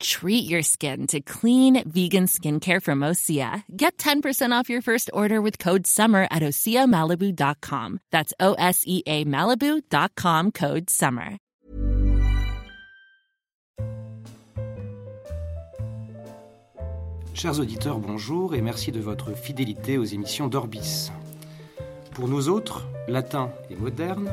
[0.00, 3.62] Treat your skin to clean vegan skincare from Osea.
[3.76, 8.00] Get 10% off your first order with code SUMMER at OseaMalibu.com.
[8.10, 11.38] That's O S E A Malibu.com code SUMMER.
[17.36, 21.10] Chers auditeurs, bonjour et merci de votre fidélité aux émissions d'Orbis.
[22.16, 24.30] Pour nous autres, latins et modernes,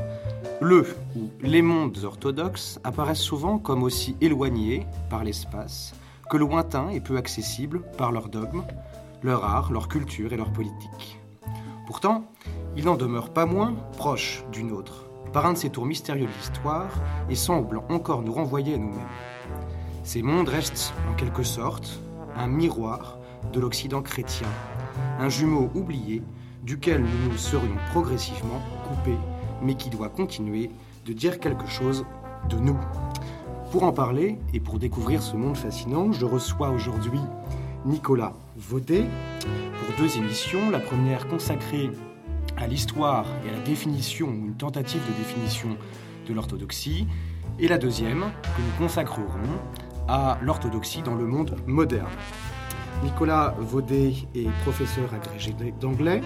[0.62, 0.88] le
[1.18, 5.94] ou les mondes orthodoxes apparaissent souvent comme aussi éloignés par l'espace
[6.30, 8.64] que lointains et peu accessibles par leurs dogmes,
[9.22, 11.20] leur art, leur culture et leur politique.
[11.86, 12.24] Pourtant,
[12.78, 15.04] il n'en demeure pas moins proche d'une autre,
[15.34, 16.88] par un de ces tours mystérieux de l'histoire,
[17.30, 19.04] et semble encore nous renvoyer à nous-mêmes.
[20.06, 22.00] Ces mondes restent, en quelque sorte,
[22.38, 23.18] un miroir
[23.52, 24.48] de l'Occident chrétien,
[25.20, 26.22] un jumeau oublié
[26.64, 29.18] duquel nous nous serions progressivement coupés,
[29.62, 30.72] mais qui doit continuer
[31.06, 32.06] de dire quelque chose
[32.50, 32.78] de nous.
[33.72, 37.20] Pour en parler et pour découvrir ce monde fascinant, je reçois aujourd'hui
[37.86, 39.06] Nicolas Vaudet
[39.42, 40.70] pour deux émissions.
[40.70, 41.90] La première consacrée
[42.56, 45.70] à l'histoire et à la définition, ou une tentative de définition
[46.28, 47.08] de l'orthodoxie,
[47.60, 49.28] et la deuxième que nous consacrerons
[50.08, 52.08] à l'orthodoxie dans le monde moderne.
[53.02, 56.22] Nicolas Vaudet est professeur agrégé d'anglais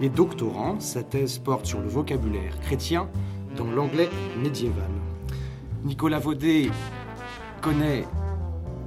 [0.00, 0.78] et doctorant.
[0.80, 3.08] Sa thèse porte sur le vocabulaire chrétien
[3.56, 4.10] dans l'anglais
[4.42, 4.90] médiéval.
[5.84, 6.70] Nicolas Vaudet
[7.60, 8.04] connaît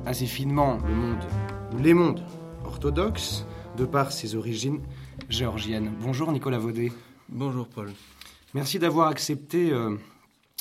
[0.05, 1.23] assez finement le monde,
[1.79, 2.23] les mondes
[2.65, 3.45] orthodoxes,
[3.77, 4.81] de par ses origines
[5.29, 5.91] géorgiennes.
[6.01, 6.91] Bonjour Nicolas Vaudet.
[7.29, 7.91] Bonjour Paul.
[8.53, 9.97] Merci d'avoir accepté euh,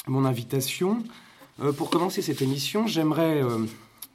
[0.07, 1.03] mon invitation.
[1.63, 3.65] Euh, pour commencer cette émission, j'aimerais euh,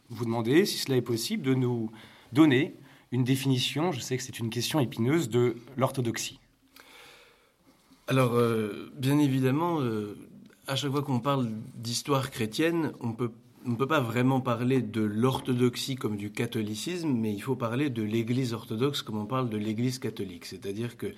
[0.10, 1.90] vous demander, si cela est possible, de nous
[2.32, 2.76] donner
[3.12, 6.40] une définition, je sais que c'est une question épineuse, de l'orthodoxie.
[8.08, 9.80] Alors, euh, bien évidemment,
[10.68, 13.16] à chaque fois qu'on parle d'histoire chrétienne, on
[13.66, 17.90] on ne peut pas vraiment parler de l'orthodoxie comme du catholicisme, mais il faut parler
[17.90, 20.46] de l'Église orthodoxe comme on parle de l'Église catholique.
[20.46, 21.14] C'est-à-dire que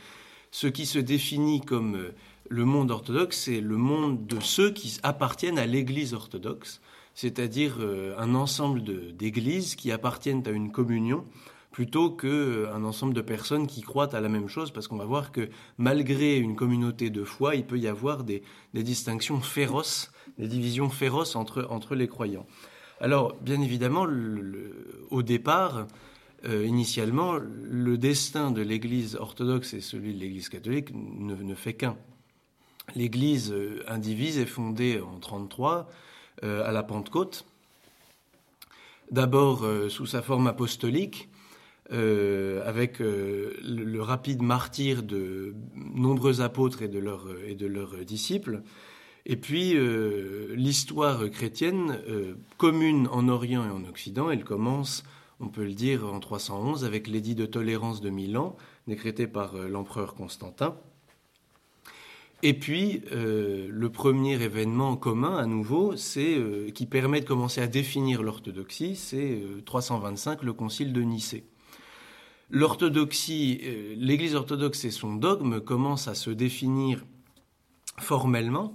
[0.52, 2.12] ce qui se définit comme
[2.50, 6.82] le monde orthodoxe, c'est le monde de ceux qui appartiennent à l'Église orthodoxe,
[7.14, 8.84] c'est-à-dire euh, un ensemble
[9.16, 11.26] d'églises qui appartiennent à une communion
[11.72, 15.06] plutôt qu'un euh, ensemble de personnes qui croient à la même chose, parce qu'on va
[15.06, 18.44] voir que malgré une communauté de foi, il peut y avoir des,
[18.74, 22.46] distinctions féroces, des divisions féroces entre, entre les croyants.
[23.02, 24.08] Alors, bien évidemment,
[25.10, 25.88] au départ,
[26.46, 31.98] euh, initialement, le destin de l'Église orthodoxe et celui de l'Église catholique ne fait qu'un.
[32.96, 33.54] L'Église
[33.88, 35.84] indivise est fondée en 33 euh,
[36.42, 37.46] à la Pentecôte,
[39.12, 41.30] d'abord euh, sous sa forme apostolique,
[41.92, 47.04] avec le, rapide martyr de nombreux apôtres et de,
[47.46, 48.64] et de leurs disciples,
[49.28, 49.76] et puis
[50.56, 52.00] l'histoire chrétienne
[52.58, 55.04] commune en Orient et en Occident, elle commence,
[55.40, 58.56] on peut le dire, en 311 avec l'édit de tolérance de Milan,
[58.88, 60.76] décrété par l'empereur Constantin.
[62.46, 67.62] Et puis, euh, le premier événement commun, à nouveau, c'est euh, qui permet de commencer
[67.62, 71.46] à définir l'orthodoxie, c'est 325, euh, le concile de Nicée.
[72.50, 73.62] L'orthodoxie,
[73.96, 77.04] l'Église orthodoxe et son dogme commencent à se définir
[77.98, 78.74] formellement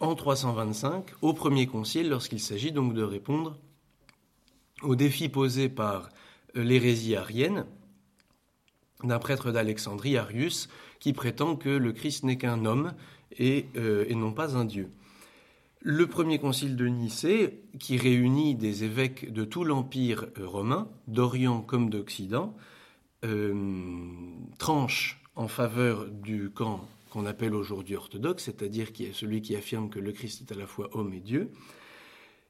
[0.00, 3.56] en 325, au premier concile, lorsqu'il s'agit donc de répondre
[4.82, 6.10] aux défis posés par
[6.54, 7.64] l'hérésie arienne
[9.04, 10.68] d'un prêtre d'Alexandrie, Arius,
[11.04, 12.94] qui prétend que le Christ n'est qu'un homme
[13.38, 14.88] euh, et, non pas un Dieu.
[15.82, 21.60] Le premier concile de Nicée, qui réunit des évêques de tout l'Empire euh, romain, d'Orient
[21.60, 22.56] comme d'Occident,
[23.22, 23.52] euh,
[24.56, 30.12] tranche en faveur du camp qu'on appelle aujourd'hui orthodoxe, c'est-à-dire celui qui affirme que le
[30.12, 31.50] Christ est à la fois homme et Dieu,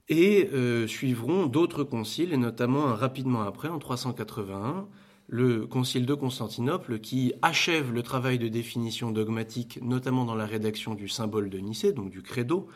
[0.08, 0.48] et
[0.86, 4.86] suivront d'autres conciles, et notamment rapidement après, en 381,
[5.28, 10.94] le concile de Constantinople qui achève le travail de définition dogmatique, notamment dans la rédaction
[10.94, 12.68] du symbole de Nicée, donc du credo.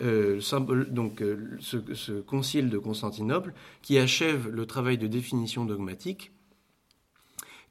[0.00, 0.40] Euh,
[0.90, 3.52] donc euh, ce, concile de Constantinople
[3.82, 6.30] qui achève le travail de définition dogmatique,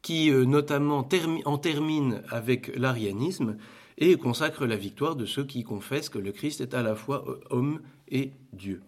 [0.02, 1.08] qui euh, notamment
[1.46, 3.56] en termine avec l'arianisme
[3.98, 7.24] et consacre la victoire de ceux qui confessent que le Christ est à la fois
[7.50, 8.82] homme et Dieu.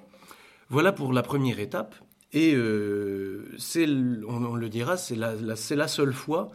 [0.68, 1.96] Voilà pour la première étape.
[2.34, 3.58] Et euh,
[4.28, 6.52] on, le dira, c'est la, seule fois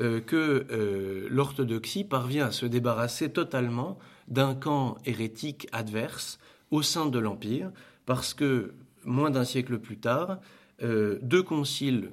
[0.00, 6.38] euh, que euh, l'orthodoxie parvient à se débarrasser totalement d'un camp hérétique adverse
[6.70, 7.70] au sein de l'Empire,
[8.06, 8.74] parce que
[9.04, 10.38] moins d'un siècle plus tard,
[10.82, 12.10] deux conciles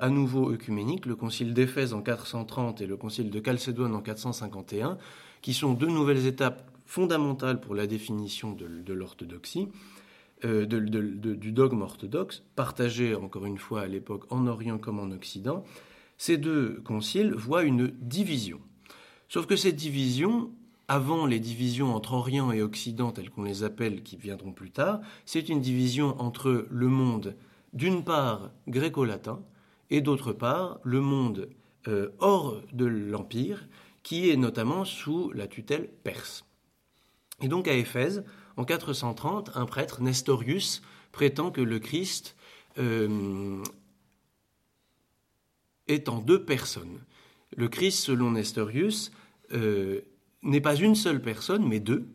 [0.00, 4.96] à nouveau œcuméniques, le concile d'Éphèse en 430 et le concile de Chalcédoine en 451,
[5.42, 9.68] qui sont deux nouvelles étapes fondamentales pour la définition de, l'orthodoxie,
[10.44, 15.64] euh, du dogme orthodoxe, partagé encore une fois à l'époque en Orient comme en Occident.
[16.18, 18.60] Ces deux conciles voient une division.
[19.28, 20.50] Sauf que cette division,
[20.88, 25.00] avant les divisions entre Orient et Occident, telles qu'on les appelle, qui viendront plus tard,
[25.24, 27.36] c'est une division entre le monde,
[27.72, 29.40] d'une part gréco-latin,
[29.90, 31.48] et d'autre part le monde
[31.88, 33.68] euh, hors de l'Empire,
[34.02, 36.44] qui est notamment sous la tutelle perse.
[37.40, 38.24] Et donc à Éphèse,
[38.56, 40.82] en 430, un prêtre, Nestorius,
[41.12, 42.36] prétend que le Christ
[42.78, 43.62] euh,
[45.88, 47.00] est en deux personnes.
[47.56, 49.10] Le Christ, selon Nestorius,
[49.52, 50.00] euh,
[50.42, 52.06] n'est pas une seule personne, mais deux.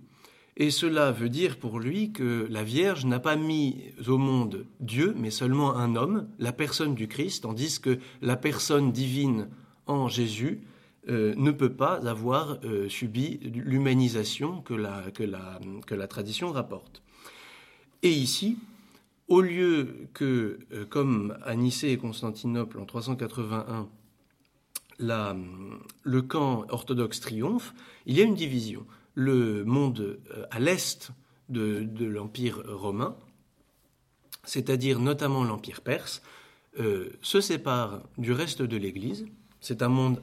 [0.57, 5.13] Et cela veut dire pour lui que la Vierge n'a pas mis au monde Dieu,
[5.17, 9.49] mais seulement un homme, la personne du Christ, tandis que la personne divine
[9.85, 10.61] en Jésus
[11.09, 17.01] euh, ne peut pas avoir euh, subi l'humanisation que la, tradition rapporte.
[18.03, 18.57] Et ici,
[19.27, 20.59] au lieu que,
[20.89, 23.87] comme à Nicée et Constantinople en 381,
[24.99, 27.73] le camp orthodoxe triomphe,
[28.05, 28.85] il y a une division.
[29.13, 31.11] Le monde euh, à l'est
[31.49, 33.15] de, l'Empire romain,
[34.43, 36.21] c'est-à-dire notamment l'Empire perse,
[36.79, 39.25] euh, se sépare du reste de l'Église.
[39.61, 40.21] C'est un monde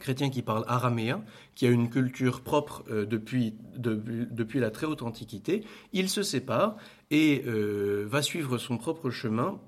[0.00, 1.22] chrétien qui parle araméen,
[1.54, 5.64] qui a une culture propre euh, depuis, depuis la très haute Antiquité.
[5.92, 6.76] Il se sépare
[7.10, 9.58] et va suivre son propre chemin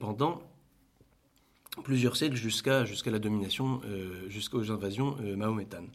[0.00, 0.42] pendant
[1.82, 5.88] plusieurs siècles jusqu'à la domination, euh, jusqu'aux invasions euh, mahométanes.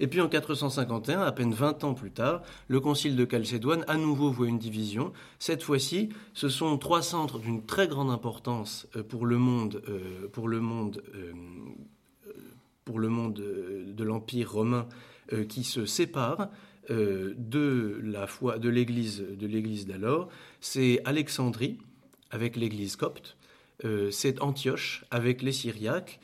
[0.00, 3.96] Et puis en 451, à peine 20 ans plus tard, le concile de Chalcédoine à
[3.96, 5.12] nouveau voit une division.
[5.38, 9.82] Cette fois-ci, ce sont trois centres d'une très grande importance euh, pour le monde,
[10.32, 11.02] pour le monde,
[12.88, 14.88] pour le monde de l'Empire romain
[15.50, 16.48] qui se séparent.
[16.88, 20.30] de la foi de l'Église de l'Église d'alors,
[20.60, 21.76] c'est Alexandrie
[22.30, 23.36] avec l'Église copte,
[23.84, 26.18] euh, c'est Antioche avec les Syriaques,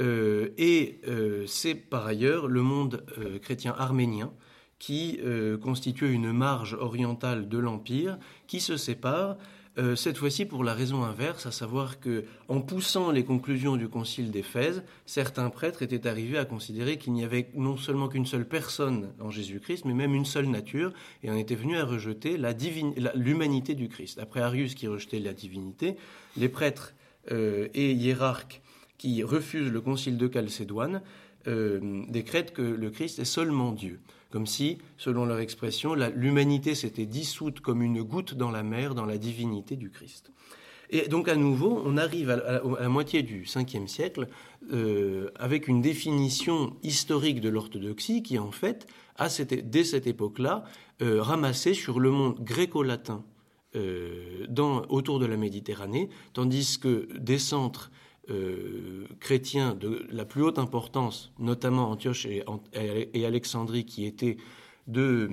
[0.00, 3.04] euh, et euh, c'est par ailleurs le monde
[3.42, 4.32] chrétien arménien
[4.78, 5.20] qui
[5.60, 8.16] constitue une marge orientale de l'Empire
[8.46, 9.36] qui se sépare
[9.94, 14.32] cette fois-ci pour la raison inverse, à savoir que, en poussant les conclusions du Concile
[14.32, 19.12] d'Éphèse, certains prêtres étaient arrivés à considérer qu'il n'y avait non seulement qu'une seule personne
[19.20, 20.92] en Jésus-Christ, mais même une seule nature,
[21.22, 22.36] et en était venus à rejeter
[23.14, 24.18] l'humanité du Christ.
[24.18, 25.96] Après Arius qui rejetait la divinité,
[26.36, 26.94] les prêtres
[27.30, 28.62] euh, et hiérarques
[28.96, 31.02] qui refusent le concile de Chalcédoine
[31.46, 34.00] euh, décrètent que le Christ est seulement Dieu.
[34.30, 39.06] Comme si, selon leur expression, l'humanité s'était dissoute comme une goutte dans la mer dans
[39.06, 40.32] la divinité du Christ.
[40.90, 44.28] Et donc à nouveau, on arrive à, la moitié du 5e siècle
[44.72, 48.86] euh, avec une définition historique de l'orthodoxie qui en fait,
[49.16, 50.64] a dès cette époque-là,
[51.00, 53.24] ramassée sur le monde gréco-latin
[53.76, 54.46] euh,
[54.88, 57.90] autour de la Méditerranée, tandis que des centres
[58.30, 64.36] euh, chrétiens de la plus haute importance, notamment Antioche et, Alexandrie, qui étaient
[64.86, 65.30] deux,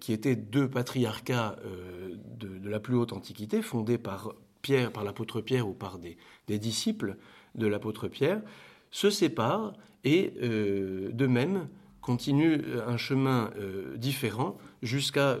[0.00, 5.40] qui étaient deux patriarcats euh, de, la plus haute antiquité, fondés par Pierre, par l'apôtre
[5.40, 6.16] Pierre ou par des,
[6.58, 7.16] disciples
[7.54, 8.42] de l'apôtre Pierre,
[8.90, 9.72] se séparent
[10.04, 11.68] et de même
[12.00, 13.50] continuent un chemin
[13.96, 15.40] différent jusqu'à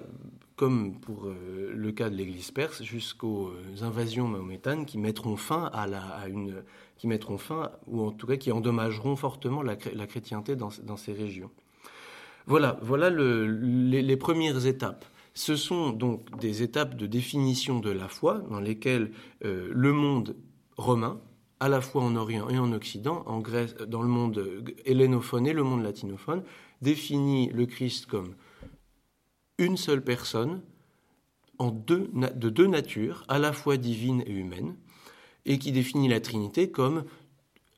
[0.60, 5.70] comme pour euh, le cas de l'Église perse, jusqu'aux euh, invasions mahométanes qui mettront fin
[5.72, 6.62] à, la, une,
[6.98, 11.50] qui mettront fin, ou en tout cas qui endommageront fortement la, chrétienté dans, ces régions.
[12.46, 15.06] Voilà, voilà les, premières étapes.
[15.32, 19.12] Ce sont donc des étapes de définition de la foi dans lesquelles
[19.46, 20.36] euh, le monde
[20.76, 21.22] romain,
[21.58, 25.54] à la fois en Orient et en Occident, en Grèce, dans le monde hellénophone et
[25.54, 26.42] le monde latinophone,
[26.82, 28.34] définit le Christ comme
[29.60, 30.60] une seule personne
[31.58, 34.74] en deux, de deux natures, à la fois divine et humaine,
[35.44, 37.04] et qui définit la Trinité comme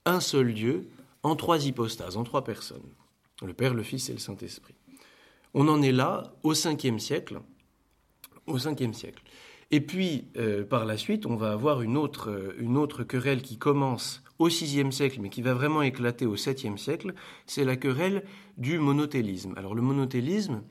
[0.04, 0.88] un seul Dieu
[1.22, 2.88] en trois hypostases, en trois personnes,
[3.44, 4.74] le Père, le Fils et le Saint-Esprit.
[5.54, 7.40] On en est là au 5e siècle,
[8.46, 9.22] au 5 siècle.
[9.70, 13.42] Et puis, euh, par la suite, on va avoir une autre, euh, une autre querelle
[13.42, 17.14] qui commence au VIe siècle, mais qui va vraiment éclater au 7e siècle,
[17.46, 18.24] c'est la querelle
[18.58, 19.54] du monothélisme.
[19.56, 20.62] Alors le monothélisme,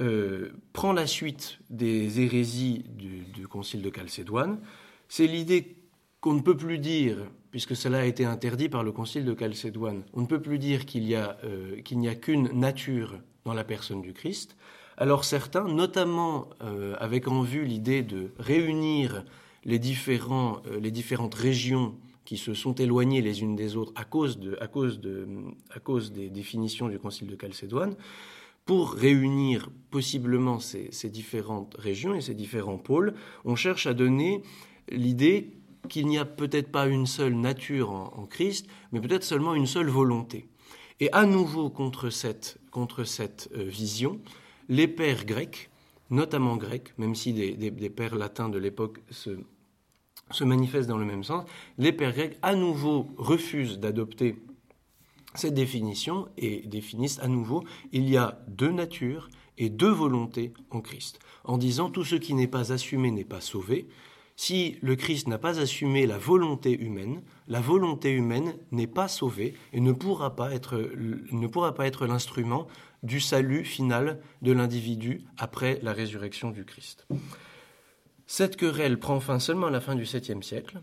[0.00, 4.60] euh, prend la suite des hérésies du, Concile de Chalcédoine.
[5.08, 5.76] C'est l'idée
[6.20, 7.16] qu'on ne peut plus dire,
[7.50, 10.86] puisque cela a été interdit par le Concile de Chalcédoine, on ne peut plus dire
[10.86, 14.56] qu'il n'y a, euh, n'y a qu'une nature dans la personne du Christ.
[14.96, 19.24] Alors certains, notamment euh, avec en vue l'idée de réunir
[19.64, 26.12] les, différentes régions qui se sont éloignées les unes des autres à cause, à cause
[26.12, 27.96] des définitions du Concile de Chalcédoine,
[28.70, 34.44] pour réunir possiblement ces, différentes régions et ces différents pôles, on cherche à donner
[34.88, 35.50] l'idée
[35.88, 39.88] qu'il n'y a peut-être pas une seule nature en, Christ, mais peut-être seulement une seule
[39.88, 40.46] volonté.
[41.00, 44.20] Et à nouveau contre cette, contre cette euh, vision,
[44.68, 45.68] les pères grecs,
[46.08, 49.30] notamment grecs, même si des, des, pères latins de l'époque se,
[50.30, 51.44] se manifestent dans le même sens,
[51.76, 54.36] les pères grecs à nouveau refusent d'adopter
[55.34, 57.64] cette définition et définissent à nouveau.
[57.92, 62.34] Il y a deux natures et deux volontés en Christ, en disant tout ce qui
[62.34, 63.88] n'est pas assumé n'est pas sauvé,
[64.42, 69.52] si le Christ n'a pas assumé la volonté humaine, la volonté humaine n'est pas sauvée
[69.74, 70.78] et ne pourra pas être,
[71.30, 72.66] ne pourra pas être l'instrument
[73.02, 77.06] du salut final de l'individu après la résurrection du Christ.
[78.26, 80.80] Cette querelle prend fin seulement à la fin du 7e siècle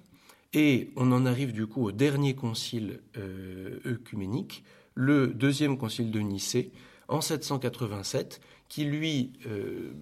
[0.53, 4.63] et on en arrive du coup au dernier concile euh, œcuménique,
[4.95, 6.71] le deuxième concile de Nicée,
[7.07, 9.93] en 787, qui lui euh,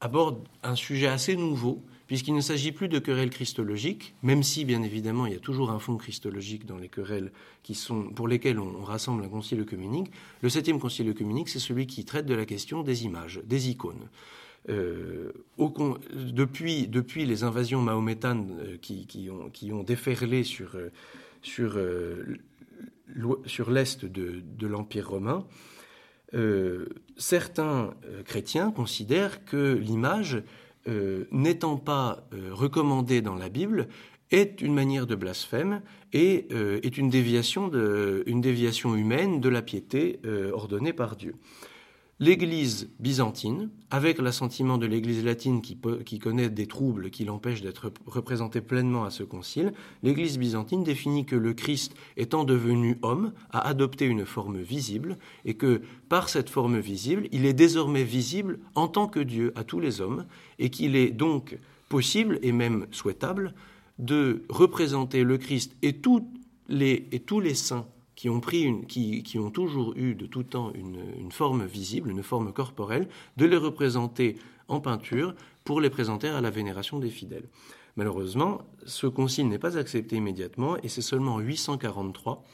[0.00, 4.82] aborde un sujet assez nouveau puisqu'il ne s'agit plus de querelles christologiques, même si, bien
[4.82, 7.30] évidemment, il y a toujours un fond christologique dans les querelles
[8.16, 10.10] pour lesquelles on, rassemble un concile œcuménique.
[10.42, 14.08] Le septième concile œcuménique, c'est celui qui traite de la question des images, des icônes.
[14.68, 15.32] Euh,
[16.32, 19.30] depuis, les invasions mahométanes euh, qui,
[19.72, 22.36] ont, déferlé sur, euh,
[23.68, 25.46] l'est de, l'Empire romain,
[27.16, 30.42] certains chrétiens considèrent que l'image
[31.32, 33.88] n'étant pas euh, recommandé dans la Bible,
[34.30, 36.46] est une manière de blasphème et
[36.84, 40.20] est une déviation, de, une déviation humaine de la piété
[40.52, 41.34] ordonnée par Dieu.
[42.22, 48.60] L'Église byzantine, avec l'assentiment de l'Église latine qui, connaît des troubles qui l'empêchent d'être représentée
[48.60, 49.72] pleinement à ce concile,
[50.02, 55.54] l'Église byzantine définit que le Christ, étant devenu homme, a adopté une forme visible et
[55.54, 59.80] que par cette forme visible, il est désormais visible en tant que Dieu à tous
[59.80, 60.26] les hommes
[60.58, 61.56] et qu'il est donc
[61.88, 63.54] possible et même souhaitable
[63.98, 66.28] de représenter le Christ et tous
[66.68, 67.86] les saints
[68.20, 68.28] qui
[69.38, 73.08] ont, toujours eu de tout temps une, une, forme visible, une forme corporelle,
[73.38, 74.36] de les représenter
[74.68, 75.34] en peinture
[75.64, 77.48] pour les présenter à la vénération des fidèles.
[77.96, 82.44] Malheureusement, ce concile n'est pas accepté immédiatement et c'est seulement en 843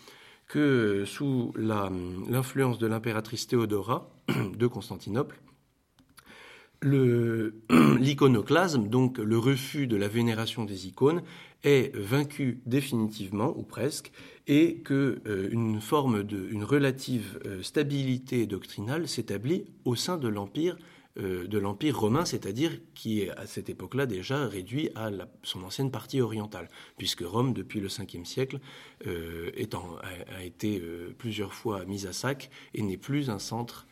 [0.47, 5.41] que, sous l'influence de l'impératrice Théodora de Constantinople,
[6.83, 11.23] l'iconoclasme, donc le refus de la vénération des icônes,
[11.64, 14.12] est vaincu définitivement ou presque,
[14.47, 20.28] et que euh, une forme de, une relative euh, stabilité doctrinale s'établit au sein de
[20.28, 20.76] l'empire
[21.18, 25.11] euh, de l'empire romain, c'est-à-dire qui est à cette époque-là déjà réduit à
[25.42, 26.68] son ancienne partie orientale,
[26.99, 28.61] puisque Rome depuis le 5e siècle
[29.56, 29.97] étant,
[30.37, 30.83] a, été
[31.16, 33.87] plusieurs fois mise à sac et n'est plus un centre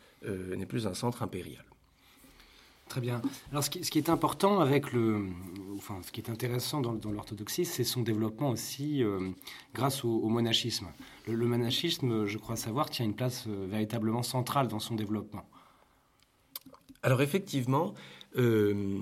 [1.23, 1.65] impérial.
[2.89, 3.21] Très bien.
[3.51, 5.25] Alors, ce qui, est important avec le,
[5.75, 9.31] enfin, ce qui est intéressant dans, l'orthodoxie, c'est son développement aussi euh,
[9.73, 10.87] grâce au, monachisme.
[11.27, 15.49] Le, monachisme, je crois savoir, tient une place euh, véritablement centrale dans son développement.
[17.01, 17.95] Alors, effectivement,
[18.37, 18.99] euh,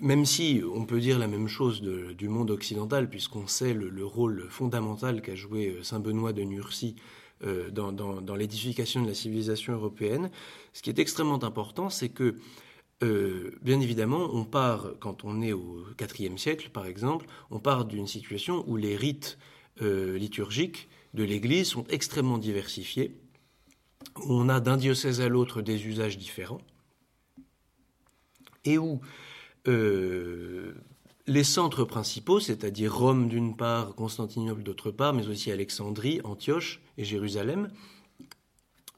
[0.00, 4.04] même si on peut dire la même chose du monde occidental, puisqu'on sait le, le,
[4.04, 6.96] rôle fondamental qu'a joué saint Benoît de Nursie
[7.70, 10.30] dans l'édification de la civilisation européenne,
[10.72, 12.36] ce qui est extrêmement important, c'est que
[13.02, 15.84] euh, bien évidemment, on part, quand on est au
[16.18, 19.38] IVe siècle, par exemple, on part d'une situation où les rites
[19.82, 23.20] euh, liturgiques de l'Église sont extrêmement diversifiés,
[24.16, 26.62] où on a d'un diocèse à l'autre des usages différents,
[28.64, 29.00] et où
[29.68, 30.74] euh,
[31.26, 37.04] les centres principaux, c'est-à-dire Rome d'une part, Constantinople d'autre part, mais aussi Alexandrie, Antioche et
[37.04, 37.70] Jérusalem,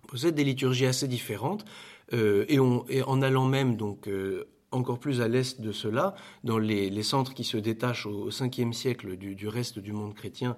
[0.07, 1.65] possèdent des liturgies assez différentes,
[2.13, 2.59] euh, et,
[3.03, 7.45] en allant même donc euh, encore plus à l'est de cela, dans les, centres qui
[7.45, 10.57] se détachent au, 5e siècle du, reste du monde chrétien,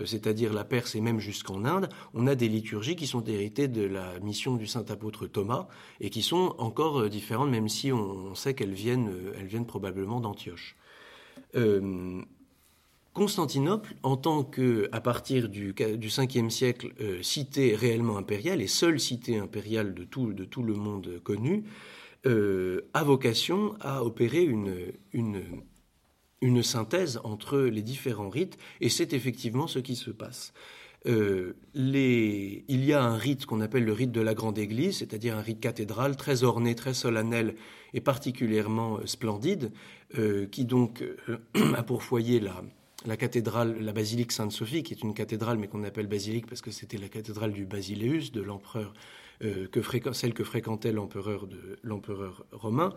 [0.00, 3.68] euh, c'est-à-dire la Perse et même jusqu'en Inde, on a des liturgies qui sont héritées
[3.68, 5.68] de la mission du saint apôtre Thomas
[6.00, 10.76] et qui sont encore différentes, même si on, sait qu'elles viennent, elles viennent probablement d'Antioche.
[13.14, 18.66] Constantinople, en tant que, à partir du, du 5e siècle, euh, cité réellement impériale et
[18.66, 21.64] seule cité impériale de tout, de tout le monde connu,
[22.24, 29.66] euh, a vocation à opérer une, une, synthèse entre les différents rites, et c'est effectivement
[29.66, 30.54] ce qui se passe.
[31.06, 35.36] euh, il y a un rite qu'on appelle le rite de la grande église, c'est-à-dire
[35.36, 37.56] un rite cathédral très orné, très solennel
[37.92, 39.70] et particulièrement splendide,
[40.50, 41.04] qui donc
[41.74, 42.62] a pour foyer la,
[43.06, 46.70] la cathédrale, la basilique Sainte-Sophie, qui est une cathédrale mais qu'on appelle basilique parce que
[46.70, 48.94] c'était la cathédrale du Basileus, de l'empereur,
[49.40, 52.94] que celle que fréquentait l'empereur romain.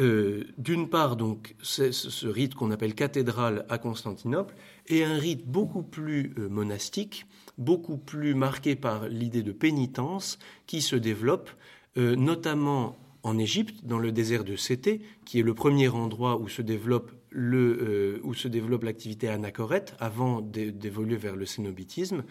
[0.00, 4.54] Euh, d'une part, donc, ce rite qu'on appelle cathédrale à Constantinople,
[4.86, 10.82] et un rite beaucoup plus euh, monastique, beaucoup plus marqué par l'idée de pénitence, qui
[10.82, 11.50] se développe
[11.96, 16.48] euh, notamment en Égypte, dans le désert de Sété, qui est le premier endroit où
[16.48, 22.24] se développe où se développe l'activité anachorète avant d'évoluer vers le cénobitisme,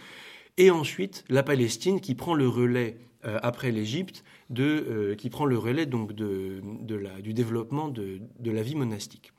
[0.57, 4.23] et ensuite la Palestine qui prend le relais euh, après l'Égypte,
[4.59, 9.33] euh, qui prend le relais donc du développement de, la vie monastique.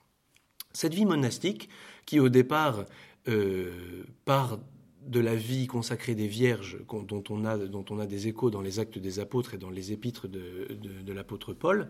[0.72, 1.68] Cette vie monastique,
[2.04, 2.84] qui au départ
[3.28, 4.58] euh, part
[5.06, 9.20] de la vie consacrée des vierges, dont on, a, des échos dans les actes des
[9.20, 11.88] apôtres et dans les épîtres de l'apôtre Paul,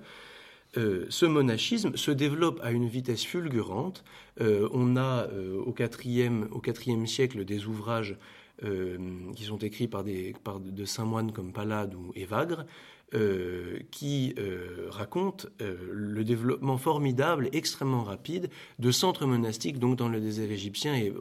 [0.75, 4.05] ce monachisme se développe à une vitesse fulgurante.
[4.41, 5.27] on a
[5.65, 8.17] au IVe siècle des ouvrages
[8.65, 8.99] euh,
[9.37, 12.67] qui sont écrits par, de saints moines comme Palade ou Évagre,
[13.15, 20.21] euh, qui euh, racontent le développement formidable, extrêmement rapide, de centres monastiques donc dans le
[20.21, 21.15] désert égyptien et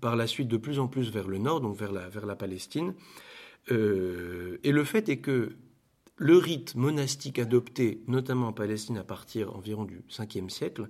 [0.00, 2.34] par la suite de plus en plus vers le nord, donc vers la, vers la
[2.34, 2.94] Palestine.
[3.70, 5.52] et le fait est que
[6.20, 10.86] le rite monastique adopté, notamment en Palestine à partir environ du 5e siècle,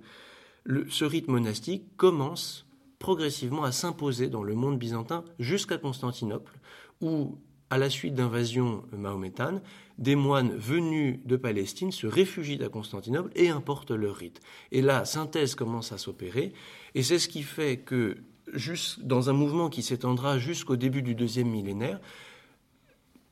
[0.89, 2.67] ce rite monastique commence
[2.99, 6.59] progressivement à s'imposer dans le monde byzantin jusqu'à Constantinople,
[6.99, 7.37] où,
[7.69, 9.61] à la suite d'invasions mahométanes,
[9.97, 14.41] des moines venus de Palestine se réfugient à Constantinople et importent leur rite.
[14.73, 16.51] Et là, synthèse commence à s'opérer,
[16.93, 18.17] et c'est ce qui fait que,
[18.51, 22.01] juste dans un mouvement qui s'étendra jusqu'au début du deuxième millénaire,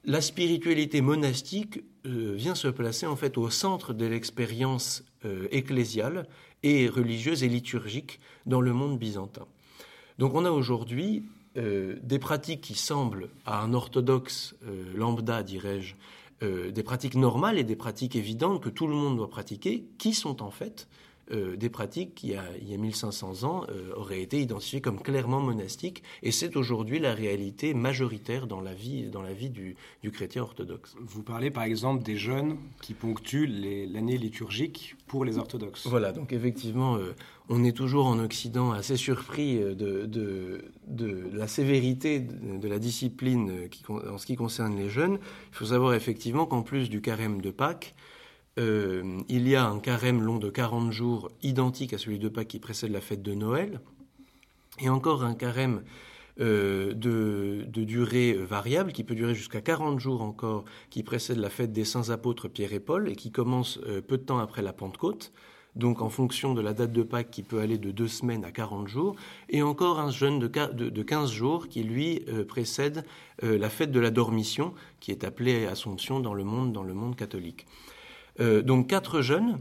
[0.10, 6.26] la spiritualité monastique euh, vient se placer en fait au centre de l'expérience euh, ecclésiale
[6.64, 9.46] et religieuse et liturgique dans le monde byzantin.
[10.18, 11.26] Donc on a aujourd'hui
[11.58, 14.56] euh, des pratiques qui semblent à un orthodoxe
[14.96, 15.94] lambda, dirais-je,
[16.42, 20.42] des pratiques normales et des pratiques évidentes que tout le monde doit pratiquer, qui sont
[20.42, 20.88] en fait
[21.32, 25.40] euh, des pratiques qui, il y a 1500 ans, euh, auraient été identifiées comme clairement
[25.40, 26.02] monastiques.
[26.24, 29.76] Et c'est aujourd'hui la réalité majoritaire dans la vie, dans la vie du,
[30.12, 30.96] chrétien orthodoxe.
[31.00, 35.86] Vous parlez par exemple des jeunes qui ponctuent l'année liturgique pour les orthodoxes.
[35.86, 37.14] Voilà, donc effectivement, euh,
[37.48, 43.70] on est toujours en Occident assez surpris de, de, de la sévérité de, la discipline
[43.70, 45.20] qui, en ce qui concerne les jeunes.
[45.52, 47.94] Il faut savoir effectivement qu'en plus du carême de Pâques,
[48.60, 52.50] euh, il y a un carême long de 40 jours identique à celui de Pâques
[52.50, 53.80] qui précède la fête de Noël,
[54.80, 55.84] et encore un carême
[56.42, 61.72] euh, de, durée variable qui peut durer jusqu'à 40 jours encore, qui précède la fête
[61.72, 64.74] des saints apôtres Pierre et Paul et qui commence euh, peu de temps après la
[64.74, 65.32] Pentecôte.
[65.76, 68.52] Donc en fonction de la date de Pâques qui peut aller de deux semaines à
[68.52, 69.16] 40 jours,
[69.50, 70.48] et encore un jeûne de,
[70.90, 73.06] de 15 jours qui lui précède
[73.44, 77.68] la fête de la Dormition, qui est appelée Assomption dans le monde catholique.
[78.40, 79.60] Euh, donc quatre jeunes,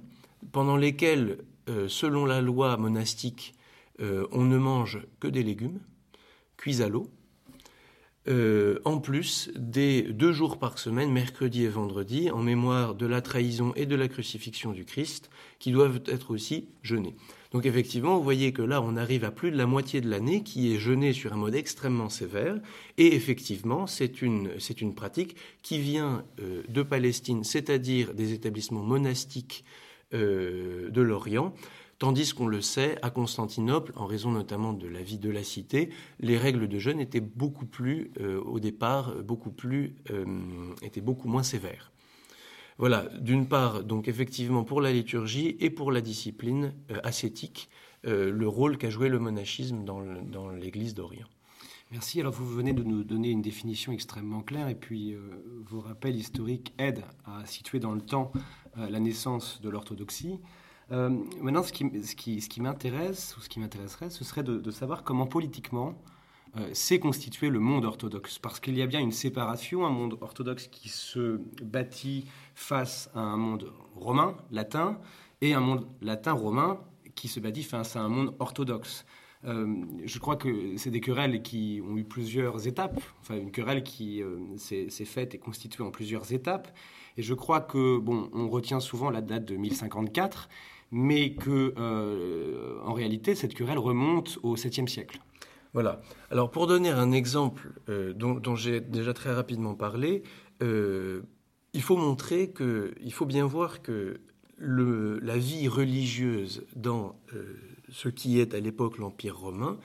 [0.53, 1.39] pendant lesquels,
[1.69, 3.55] euh, selon la loi monastique,
[4.01, 5.81] euh, on ne mange que des légumes,
[6.57, 7.11] cuits à l'eau,
[8.85, 13.73] en plus des deux jours par semaine, mercredi et vendredi, en mémoire de la trahison
[13.75, 17.17] et de la crucifixion du Christ, qui doivent être aussi jeûnés.
[17.53, 20.43] Donc effectivement, vous voyez que là, on arrive à plus de la moitié de l'année
[20.43, 22.57] qui est jeûnée sur un mode extrêmement sévère.
[22.99, 24.51] Et effectivement, c'est une,
[24.95, 29.65] pratique qui vient euh, de Palestine, c'est-à-dire des établissements monastiques
[30.13, 31.55] euh, de l'Orient.
[31.99, 35.89] Tandis qu'on le sait, à Constantinople, en raison notamment de la vie de la cité,
[36.21, 39.97] les règles de jeûne étaient beaucoup plus, euh, au départ, beaucoup plus,
[40.83, 41.93] étaient beaucoup moins sévères.
[42.79, 47.69] Voilà, d'une part, donc effectivement pour la liturgie et pour la discipline euh, ascétique,
[48.07, 51.27] euh, le rôle qu'a joué le monachisme dans l'Église d'Orient.
[51.91, 52.21] Merci.
[52.21, 55.19] Alors vous venez de nous donner une définition extrêmement claire et puis euh,
[55.67, 58.31] vos rappels historiques aident à situer dans le temps
[58.77, 60.39] la naissance de l'orthodoxie.
[60.89, 66.01] maintenant, ce qui, ce m'intéresse ou ce qui m'intéresserait, ce serait de savoir comment politiquement
[66.73, 68.39] s'est euh, constitué le monde orthodoxe.
[68.39, 73.21] Parce qu'il y a bien une séparation, un monde orthodoxe qui se bâtit face à
[73.21, 74.99] un monde romain, latin,
[75.41, 76.81] et un monde latin-romain
[77.15, 79.05] qui se bâtit face à un monde orthodoxe.
[79.45, 83.85] Euh, je crois que c'est des querelles qui ont eu plusieurs étapes, enfin une querelle
[83.85, 86.77] qui euh, s'est faite et constituée en plusieurs étapes.
[87.17, 90.49] Et je crois que, bon, on retient souvent la date de 1054,
[90.91, 91.75] mais que,
[92.85, 95.21] en réalité, cette querelle remonte au 7e siècle.
[95.81, 96.01] Voilà.
[96.33, 100.25] Alors pour donner un exemple euh, dont, j'ai déjà très rapidement parlé,
[100.61, 101.23] euh,
[101.73, 104.21] il faut montrer que, il faut bien voir que
[104.59, 107.55] la vie religieuse dans euh,
[107.93, 109.79] ce qui est à l'époque l'Empire romain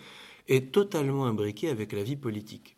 [0.48, 2.76] est totalement imbriquée avec la vie politique.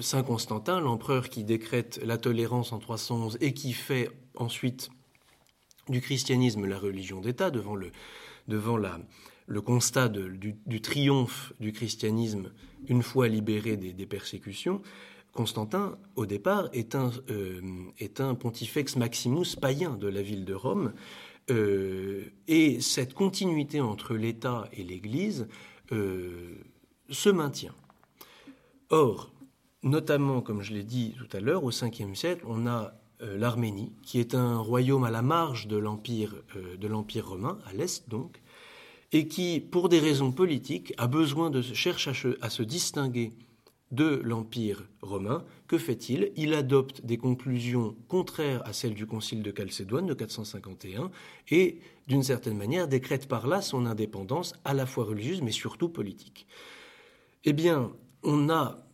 [0.00, 4.90] Saint Constantin, l'empereur qui décrète la tolérance en 311 et qui fait ensuite
[5.88, 7.92] du christianisme la religion d'État devant le,
[8.48, 8.98] devant la,
[9.46, 12.52] le constat du, triomphe du christianisme
[12.88, 14.82] une fois libéré des, persécutions,
[15.32, 17.60] Constantin, au départ, est un, euh,
[17.98, 20.94] est un pontifex maximus païen de la ville de Rome.
[21.50, 25.46] Euh, et cette continuité entre l'État et l'Église
[25.92, 26.54] euh,
[27.10, 27.74] se maintient.
[28.88, 29.30] Or,
[29.82, 34.20] notamment, comme je l'ai dit tout à l'heure, au 5e siècle, on a l'Arménie, qui
[34.20, 36.34] est un royaume à la marge de l'Empire
[37.26, 38.42] romain, à l'est donc,
[39.12, 43.32] et qui, pour des raisons politiques, a besoin de cherche à se, distinguer
[43.92, 45.44] de l'Empire romain.
[45.68, 46.32] Que fait-il?
[46.36, 51.10] Il adopte des conclusions contraires à celles du Concile de Chalcédoine de 451
[51.50, 55.88] et, d'une certaine manière, décrète par là son indépendance à la fois religieuse mais surtout
[55.88, 56.46] politique.
[57.44, 57.92] Eh bien,
[58.24, 58.84] on a,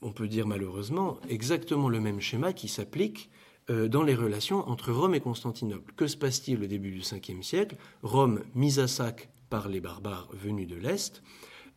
[0.00, 3.28] on peut dire malheureusement, exactement le même schéma qui s'applique
[3.68, 5.92] euh, dans les relations entre Rome et Constantinople.
[5.94, 7.76] Que se passe-t-il au début du 5e siècle?
[8.02, 11.22] Rome mise à sac par les barbares venus de l'Est,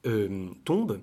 [0.05, 1.01] euh, tombe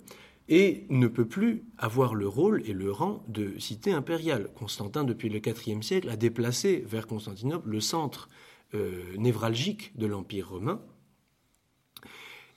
[0.48, 4.48] et ne peut plus avoir le rôle et le rang de cité impériale.
[4.54, 8.28] Constantin, depuis le IVe siècle, a déplacé vers Constantinople le centre
[8.74, 10.80] euh, névralgique de l'Empire romain.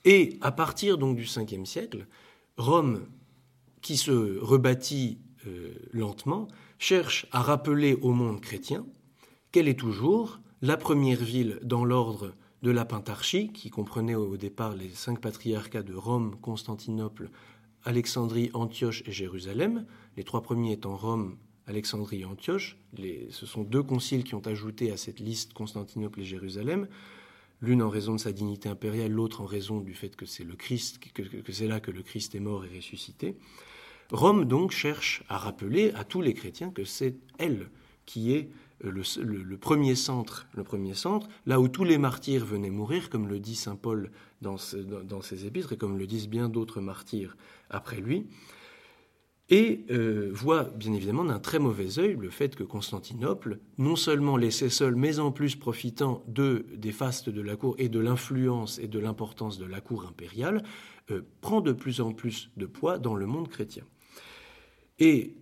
[0.04, 2.06] Et à partir donc du Ve siècle,
[2.56, 3.06] Rome,
[3.80, 6.48] qui se rebâtit euh, lentement,
[6.78, 8.86] cherche à rappeler au monde chrétien
[9.52, 14.74] qu'elle est toujours la première ville dans l'ordre de la pentarchie, qui comprenait au départ
[14.74, 17.28] les cinq patriarcats de Rome, Constantinople,
[17.84, 19.84] Alexandrie, Antioche et Jérusalem,
[20.16, 22.78] les trois premiers étant Rome, Alexandrie et Antioche.
[22.96, 26.88] ce sont deux conciles qui ont ajouté à cette liste Constantinople et Jérusalem,
[27.60, 30.46] l'une en raison de sa dignité impériale, l'autre en raison du fait que c'est
[31.66, 33.36] là que le Christ est mort et ressuscité.
[34.10, 37.68] Rome donc cherche à rappeler à tous les chrétiens que c'est elle
[38.06, 38.48] qui est
[38.80, 43.38] le, premier centre, le premier centre, là où tous les martyrs venaient mourir, comme le
[43.38, 44.10] dit saint Paul
[44.42, 47.36] dans, ses épîtres et comme le disent bien d'autres martyrs
[47.70, 48.26] après lui,
[49.50, 54.38] et euh, voit bien évidemment d'un très mauvais œil le fait que Constantinople, non seulement
[54.38, 58.78] laissait seul, mais en plus profitant de, des fastes de la cour et de l'influence
[58.78, 60.62] et de l'importance de la cour impériale,
[61.10, 63.84] euh, prend de plus en plus de poids dans le monde chrétien.
[64.98, 65.34] Et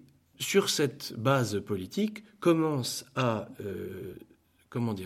[0.43, 4.15] sur cette base politique, commence à euh,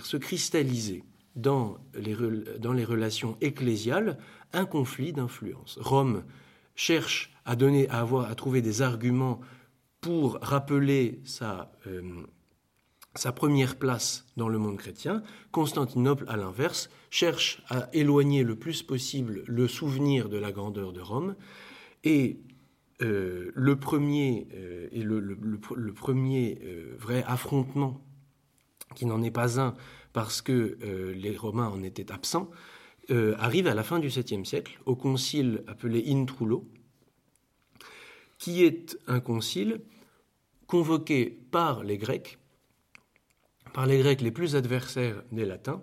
[0.03, 2.17] se cristalliser dans les,
[2.59, 4.19] dans les relations ecclésiales
[4.53, 5.79] un conflit d'influence.
[5.81, 6.25] Rome
[6.75, 9.41] cherche à, donner, à, avoir, à trouver des arguments
[10.01, 12.03] pour rappeler sa, euh,
[13.15, 15.23] sa première place dans le monde chrétien.
[15.51, 21.01] Constantinople, à l'inverse, cherche à éloigner le plus possible le souvenir de la grandeur de
[21.01, 21.35] Rome
[22.05, 22.39] et
[23.03, 28.03] euh, le premier, euh, et le, premier euh, vrai affrontement,
[28.95, 29.75] qui n'en est pas un
[30.15, 30.79] parce que
[31.15, 32.51] les Romains en étaient absents,
[33.11, 36.67] arrive à la fin du 7e siècle, au concile appelé Intrulo,
[38.39, 39.83] qui est un concile
[40.67, 42.39] convoqué par les Grecs,
[43.75, 45.83] par les Grecs les plus adversaires des Latins,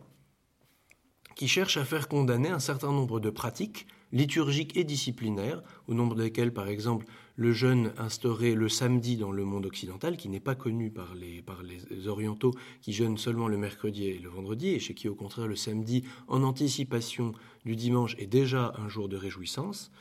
[1.35, 6.15] qui cherchent à faire condamner un certain nombre de pratiques liturgiques et disciplinaires, au nombre
[6.15, 10.55] desquels, par exemple, le jeûne instauré le samedi dans le monde occidental, qui n'est pas
[10.55, 15.09] connu par les, orientaux, qui jeûnent seulement le mercredi et le vendredi, et chez qui,
[15.09, 17.33] au contraire, le samedi, en anticipation
[17.65, 19.91] du dimanche, est déjà un jour de réjouissance.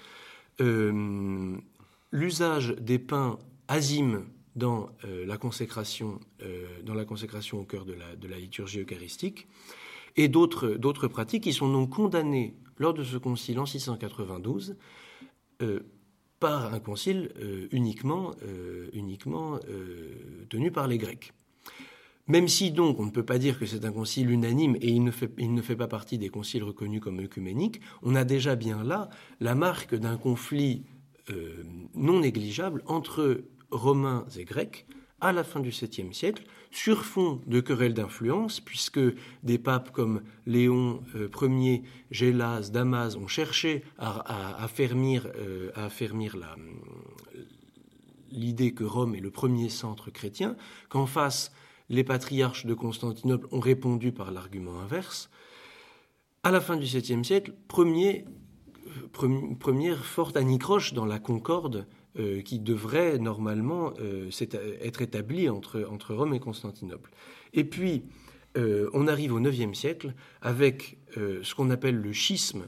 [0.60, 1.56] Euh,
[2.10, 7.94] l'usage des pains azimes dans, euh, la consécration, euh, dans la consécration au cœur de
[8.28, 9.48] la liturgie eucharistique,
[10.16, 14.76] et d'autres pratiques qui sont donc condamnées lors de ce concile en 692
[15.62, 15.80] euh,
[16.40, 19.60] par un concile euh, uniquement, euh, uniquement
[20.48, 21.32] tenu par les Grecs.
[22.26, 25.04] Même si donc on ne peut pas dire que c'est un concile unanime et il
[25.04, 28.56] ne, fait, il ne fait pas partie des conciles reconnus comme œcuméniques, on a déjà
[28.56, 29.08] bien là
[29.40, 30.84] la marque d'un conflit
[31.94, 34.86] non négligeable entre Romains et Grecs
[35.22, 39.00] à la fin du 7e siècle, sur fond de querelles d'influence, puisque
[39.44, 45.70] des papes comme Léon euh, Ier, Gélas, Damas ont cherché à, affermir, euh,
[48.32, 50.56] l'idée que Rome est le premier centre chrétien,
[50.88, 51.52] qu'en face,
[51.88, 55.30] les patriarches de Constantinople ont répondu par l'argument inverse.
[56.42, 58.24] À la fin du 7e siècle, première
[60.04, 61.86] forte anicroche dans la concorde
[62.44, 63.94] qui devrait normalement
[64.80, 67.10] être établie entre, entre Rome et Constantinople.
[67.54, 68.02] Et puis,
[68.56, 72.66] on arrive au IXe siècle avec ce qu'on appelle le schisme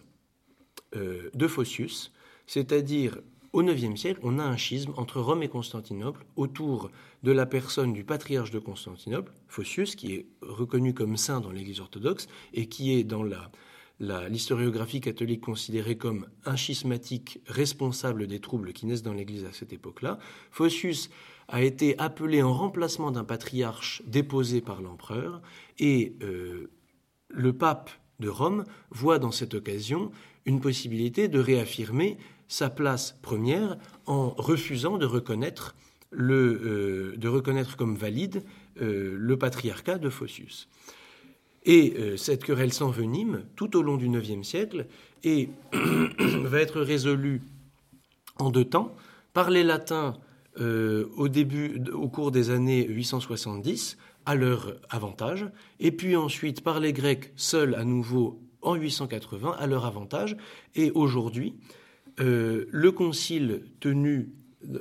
[0.94, 2.12] de Phocius,
[2.46, 3.18] c'est-à-dire
[3.52, 6.90] au IXe siècle, on a un schisme entre Rome et Constantinople autour
[7.22, 11.80] de la personne du patriarche de Constantinople, Phocius, qui est reconnu comme saint dans l'Église
[11.80, 13.22] orthodoxe et qui est dans
[14.00, 19.72] l'historiographie catholique considéré comme un schismatique responsable des troubles qui naissent dans l'Église à cette
[19.72, 20.18] époque-là.
[20.50, 21.10] Phocius
[21.48, 25.42] a été appelé en remplacement d'un patriarche déposé par l'empereur
[25.78, 26.70] et euh,
[27.28, 30.10] le pape de Rome voit dans cette occasion
[30.46, 35.74] une possibilité de réaffirmer sa place première en refusant de reconnaître,
[36.12, 37.16] euh,
[37.76, 38.44] comme valide
[38.80, 40.68] euh, le patriarcat de Phocius.
[41.64, 44.86] Et euh, cette querelle s'envenime tout au long du IXe siècle
[45.22, 47.42] et va être résolue
[48.38, 48.94] en deux temps
[49.32, 50.14] par les latins
[50.56, 55.46] au début, au cours des années 870 à leur avantage,
[55.80, 60.36] et puis ensuite par les Grecs seuls à nouveau en 880 à leur avantage.
[60.74, 61.54] Et aujourd'hui,
[62.20, 64.30] euh, le concile tenu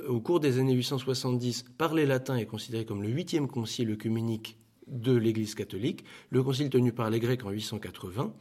[0.08, 4.58] au cours des années 870 par les latins est considéré comme le huitième concile œcuménique
[4.86, 6.04] de l'Église catholique.
[6.30, 8.34] Le concile tenu par les Grecs en 880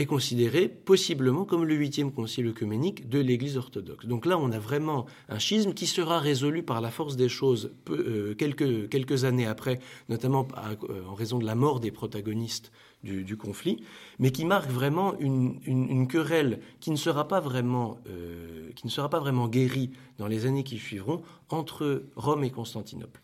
[0.00, 4.06] est considéré possiblement comme le huitième concile œcuménique de l'Église orthodoxe.
[4.06, 7.72] Donc là, on a vraiment un schisme qui sera résolu par la force des choses
[7.90, 12.70] euh, quelques, années après, notamment euh, en raison de la mort des protagonistes
[13.04, 13.80] du, conflit,
[14.18, 19.08] mais qui marque vraiment une, querelle qui ne, sera pas vraiment, euh, qui ne sera
[19.08, 23.20] pas vraiment guérie dans les années qui suivront entre Rome et Constantinople.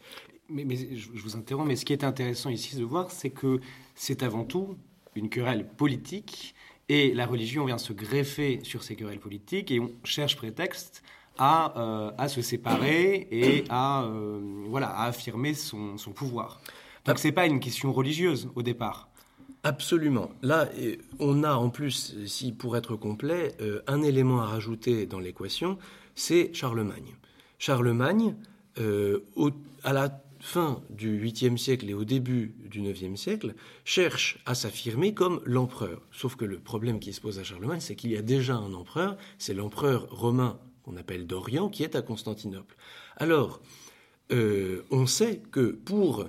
[0.51, 3.61] Mais, je vous interromps, mais ce qui est intéressant ici de voir, c'est que
[3.95, 4.77] c'est avant tout
[5.15, 6.55] une querelle politique
[6.89, 11.03] et la religion vient se greffer sur ces querelles politiques et on cherche prétexte
[11.39, 16.61] à, euh, à se séparer et à, euh, voilà, à affirmer son, son pouvoir.
[17.07, 19.09] Donc ce n'est pas une question religieuse au départ.
[19.63, 20.31] Absolument.
[20.43, 20.69] Là,
[21.19, 25.79] on a en plus, si pour être complet, euh, un élément à rajouter dans l'équation,
[26.15, 27.15] c'est Charlemagne.
[27.59, 28.37] Charlemagne,
[28.77, 30.09] à la
[30.45, 33.55] fin du 8e siècle et au début du 9e siècle,
[33.87, 36.03] cherche à s'affirmer comme l'empereur.
[36.13, 38.75] Sauf que le problème qui se pose à Charlemagne, c'est qu'il y a déjà un
[38.75, 42.77] empereur, c'est l'empereur romain qu'on appelle d'Orient, qui est à Constantinople.
[43.17, 43.63] Alors,
[44.33, 46.29] euh, on sait que pour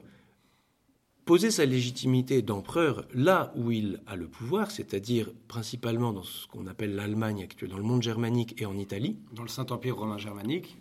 [1.25, 6.67] poser sa légitimité d'empereur là où il a le pouvoir, c'est-à-dire principalement dans ce qu'on
[6.67, 9.17] appelle l'Allemagne actuelle, dans le monde germanique et en Italie.
[9.33, 10.77] Dans le Saint-Empire romain germanique.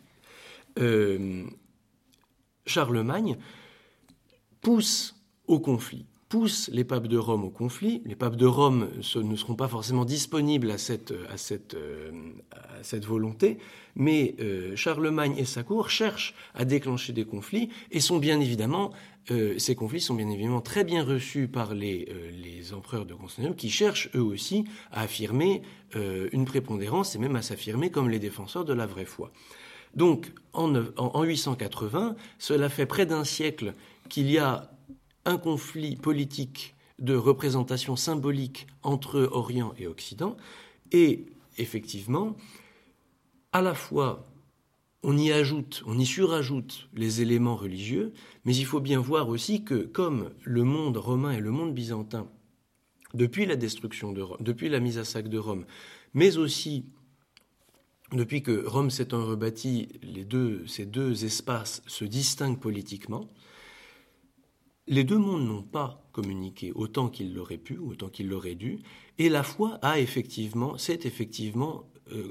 [0.78, 1.44] Euh,
[2.66, 3.36] Charlemagne
[4.60, 5.14] pousse
[5.46, 8.02] au conflit, pousse les papes de Rome au conflit.
[8.06, 12.10] Les papes de Rome ne seront pas forcément disponibles à cette, euh,
[13.02, 13.58] volonté,
[13.94, 18.90] mais euh, Charlemagne et sa cour cherchent à déclencher des conflits et sont bien évidemment
[19.30, 22.08] euh, ces conflits sont bien évidemment très bien reçus par les,
[22.74, 25.62] empereurs de Constantinople qui cherchent eux aussi à affirmer
[26.32, 29.30] une prépondérance et même à s'affirmer comme les défenseurs de la vraie foi.
[29.96, 33.74] Donc en, en 880, cela fait près d'un siècle
[34.08, 34.70] qu'il y a
[35.24, 40.36] un conflit politique de représentation symbolique entre Orient et Occident,
[40.92, 41.26] et
[41.58, 42.36] effectivement,
[43.52, 44.26] à la fois
[45.04, 49.62] on y ajoute, on y surajoute les éléments religieux, mais il faut bien voir aussi
[49.62, 52.26] que comme le monde romain et le monde byzantin,
[53.12, 55.66] depuis la destruction de Rome, depuis la mise à sac de Rome,
[56.14, 56.86] mais aussi
[58.14, 63.28] depuis que Rome s'est rebâti, les deux, ces deux espaces se distinguent politiquement,
[64.86, 68.80] les deux mondes n'ont pas communiqué autant qu'ils l'auraient pu, autant qu'ils l'auraient dû,
[69.18, 71.84] et la foi a effectivement, s'est effectivement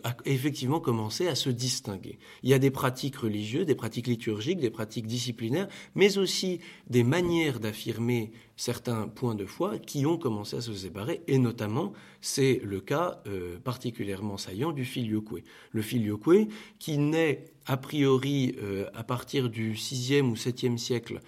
[0.04, 2.20] a effectivement commencé à se distinguer.
[2.44, 6.60] Il y a des pratiques religieuses, des pratiques liturgiques, des pratiques disciplinaires, mais aussi
[6.90, 11.94] des manières d'affirmer certains points de foi qui ont commencé à se séparer, et notamment,
[12.22, 15.44] c'est le cas euh, particulièrement saillant du filioque.
[15.72, 21.20] Le filioque, qui naît a priori euh, à partir du 6e ou 7e siècle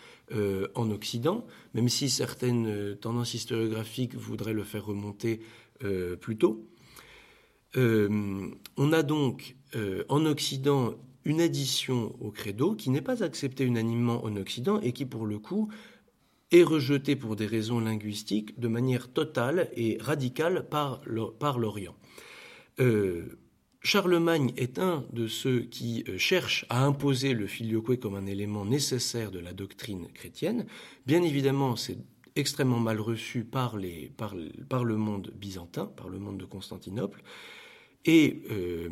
[0.73, 5.39] en Occident, même si certaines tendances historiographiques voudraient le faire remonter
[6.19, 6.65] plus tôt.
[7.77, 13.63] Euh, on a donc euh, en Occident une addition au credo qui n'est pas acceptée
[13.63, 15.69] unanimement en Occident et qui, pour le coup,
[16.51, 21.95] est rejetée pour des raisons linguistiques de manière totale et radicale par l'Orient.
[22.79, 23.39] Euh,
[23.81, 29.31] Charlemagne est un de ceux qui cherchent à imposer le filioque comme un élément nécessaire
[29.31, 30.65] de la doctrine chrétienne.
[31.05, 31.97] Bien évidemment, c'est
[32.35, 33.77] extrêmement mal reçu par,
[34.17, 37.23] par, le monde byzantin, par le monde de Constantinople.
[38.07, 38.89] Euh,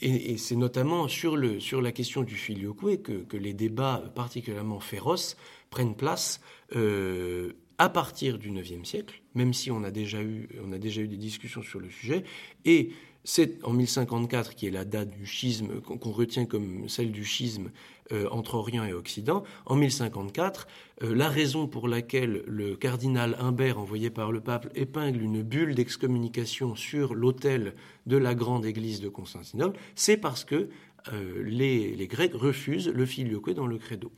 [0.00, 4.80] et, c'est notamment sur, le, sur la question du filioque que, que les débats particulièrement
[4.80, 5.36] féroces
[5.70, 6.40] prennent place
[6.74, 11.02] euh, à partir du IXe siècle, même si on a, déjà eu, on a déjà
[11.02, 12.24] eu des discussions sur le sujet,
[12.64, 12.90] et
[13.24, 17.70] c'est en 1054 qui est la date du schisme, qu'on retient comme celle du schisme
[18.12, 19.44] euh, entre Orient et Occident.
[19.64, 20.66] En 1054,
[21.02, 25.74] euh, la raison pour laquelle le cardinal Humbert, envoyé par le pape, épingle une bulle
[25.74, 27.74] d'excommunication sur l'autel
[28.06, 30.68] de la grande église de Constantinople, c'est parce que
[31.12, 34.12] euh, les, les, Grecs refusent le filioque dans le credo.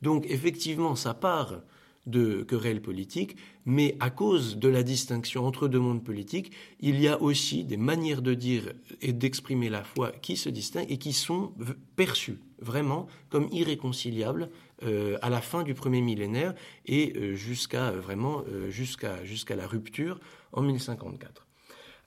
[0.00, 1.60] Donc effectivement, ça part
[2.06, 7.08] de querelles politiques, mais à cause de la distinction entre deux mondes politiques, il y
[7.08, 11.12] a aussi des manières de dire et d'exprimer la foi qui se distinguent et qui
[11.12, 11.52] sont
[11.96, 14.50] perçues vraiment comme irréconciliables
[14.82, 16.54] euh, à la fin du premier millénaire
[16.86, 20.20] et euh, jusqu'à vraiment euh, jusqu'à jusqu'à la rupture
[20.52, 21.45] en 1054.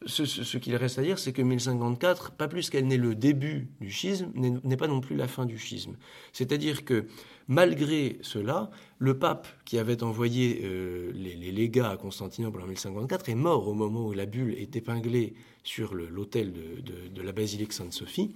[0.05, 3.91] Ce, qu'il reste à dire, c'est que 1054, pas plus qu'elle n'est le début du
[3.91, 5.97] schisme, n'est pas non plus la fin du schisme.
[6.31, 7.05] C'est-à-dire que
[7.49, 13.35] malgré cela, le pape qui avait envoyé euh, les, légats à Constantinople en 1054 est
[13.35, 15.33] mort au moment où la bulle est épinglée
[15.63, 18.33] sur l'autel de, la basilique Sainte-Sophie.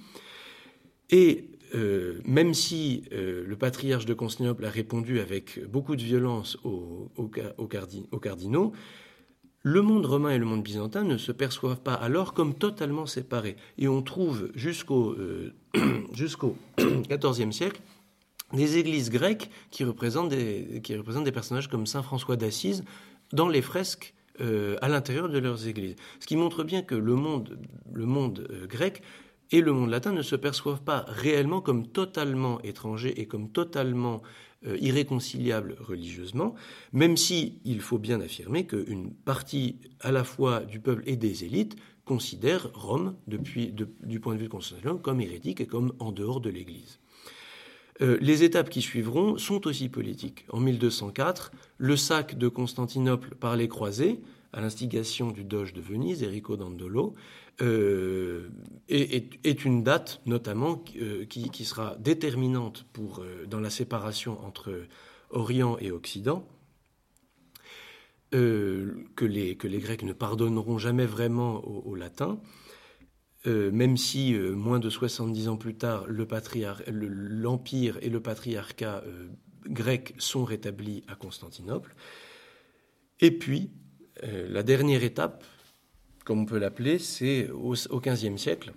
[1.12, 1.46] Et
[1.76, 7.10] euh, même si euh, le patriarche de Constantinople a répondu avec beaucoup de violence aux,
[7.16, 7.68] aux
[8.20, 8.74] cardinaux,
[9.64, 13.56] le monde romain et le monde byzantin ne se perçoivent pas alors comme totalement séparés.
[13.78, 15.16] Et on trouve jusqu'au
[16.14, 16.38] XIVe
[16.78, 17.82] euh, siècle
[18.52, 20.82] des églises grecques qui représentent des,
[21.34, 22.84] personnages comme Saint François d'Assise
[23.32, 25.96] dans les fresques euh, à l'intérieur de leurs églises.
[26.20, 27.58] Ce qui montre bien que le monde,
[27.92, 29.02] le monde euh, grec
[29.52, 34.22] et le monde latin ne se perçoivent pas réellement comme totalement étrangers et comme totalement
[34.66, 36.56] euh, irréconciliable religieusement,
[36.92, 41.44] même si il faut bien affirmer qu'une partie à la fois du peuple et des
[41.44, 46.12] élites considère Rome, depuis, du point de vue de Constantinople, comme hérétique et comme en
[46.12, 47.00] dehors de l'Église.
[48.02, 50.46] Euh, les étapes qui suivront sont aussi politiques.
[50.50, 54.20] En 1204, le sac de Constantinople par les croisés,
[54.52, 57.16] à l'instigation du doge de Venise, Enrico Dandolo,
[57.64, 58.50] euh,
[58.90, 64.86] est, une date notamment euh, qui, sera déterminante pour, euh, dans la séparation entre
[65.30, 66.48] Orient et Occident,
[68.32, 72.40] que, les, que les Grecs ne pardonneront jamais vraiment aux, Latins,
[73.46, 79.04] même si moins de 70 ans plus tard, l'Empire et le patriarcat
[79.68, 81.96] grec sont rétablis à Constantinople.
[83.20, 83.70] Et puis,
[84.24, 85.44] la dernière étape,
[86.24, 88.74] comme on peut l'appeler, c'est au, XVe siècle,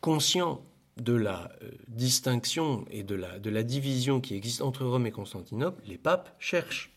[0.00, 0.62] conscient
[0.96, 5.98] de la euh, distinction et de la, division qui existe entre Rome et Constantinople, les
[5.98, 6.90] papes cherchent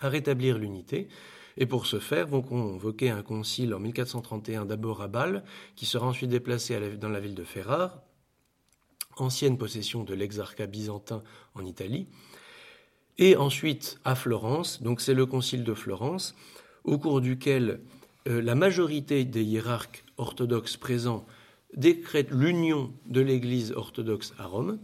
[0.00, 1.08] à rétablir l'unité
[1.56, 5.44] et pour ce faire vont convoquer un concile en 1431 d'abord à Bâle,
[5.76, 8.00] qui sera ensuite déplacé dans la ville de Ferrare,
[9.16, 11.22] ancienne possession de l'exarcat byzantin
[11.54, 12.06] en Italie,
[13.18, 16.34] et ensuite à Florence, donc c'est le concile de Florence,
[16.84, 17.80] au cours duquel
[18.28, 21.26] euh, la majorité des hiérarques orthodoxes présents
[21.76, 24.78] décrètent l'union de l'Église orthodoxe à Rome.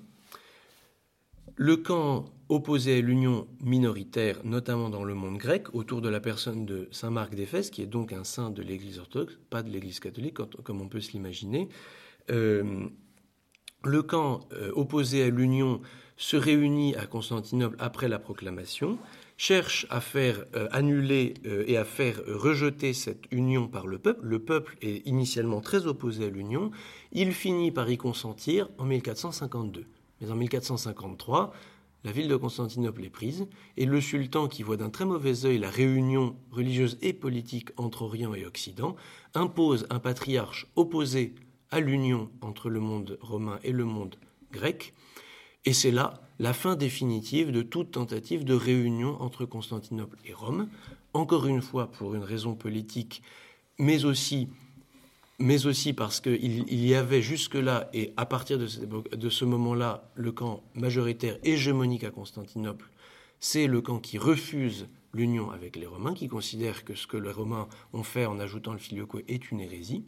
[1.57, 6.65] Le camp opposé à l'union minoritaire, notamment dans le monde grec, autour de la personne
[6.65, 9.99] de Saint Marc d'Éphèse, qui est donc un saint de l'Église orthodoxe, pas de l'Église
[10.01, 11.69] catholique, comme on peut se l'imaginer.
[12.31, 12.87] Euh,
[13.85, 15.81] le camp euh, opposé à l'union
[16.17, 18.99] se réunit à Constantinople après la proclamation
[19.37, 24.25] cherche à faire euh, annuler euh, et à faire rejeter cette union par le peuple.
[24.25, 26.71] Le peuple est initialement très opposé à l'union.
[27.13, 29.87] Il finit par y consentir en 1452.
[30.21, 31.53] Mais en 1453,
[32.05, 33.47] la ville de Constantinople est prise
[33.77, 38.03] et le sultan, qui voit d'un très mauvais œil la réunion religieuse et politique entre
[38.03, 38.97] Orient et Occident,
[39.35, 41.35] impose un patriarche opposé
[41.71, 44.17] à l'union entre le monde romain et le monde
[44.53, 44.95] grec.
[45.65, 50.69] Et c'est là la fin définitive de toute tentative de réunion entre Constantinople et Rome,
[51.13, 53.23] encore une fois pour une raison politique,
[53.79, 54.49] mais aussi,
[55.95, 58.67] parce qu'il y avait jusque-là, et à partir de,
[59.17, 62.91] de ce moment-là, le camp majoritaire hégémonique à Constantinople,
[63.41, 67.31] c'est le camp qui refuse l'union avec les Romains, qui considère que ce que les
[67.31, 70.05] Romains ont fait en ajoutant le filioque est une hérésie.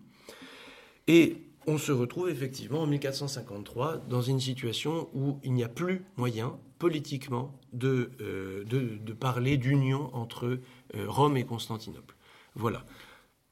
[1.07, 1.39] Et
[1.69, 6.59] on se retrouve effectivement en 1453 dans une situation où il n'y a plus moyen
[6.79, 12.17] politiquement de, euh, de, parler d'union entre euh, Rome et Constantinople.
[12.55, 12.87] Voilà.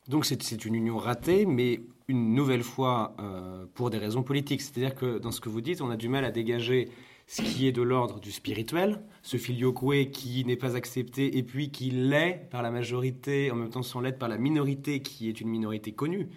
[0.08, 4.62] Donc c'est une union ratée, mais une nouvelle fois euh, pour des raisons politiques.
[4.62, 6.88] C'est-à-dire que dans ce que vous dites, on a du mal à dégager
[7.26, 11.70] ce qui est de l'ordre du spirituel, ce filioque qui n'est pas accepté et puis
[11.70, 15.40] qui l'est par la majorité, en même temps sans l'être par la minorité qui est
[15.40, 16.30] une minorité connue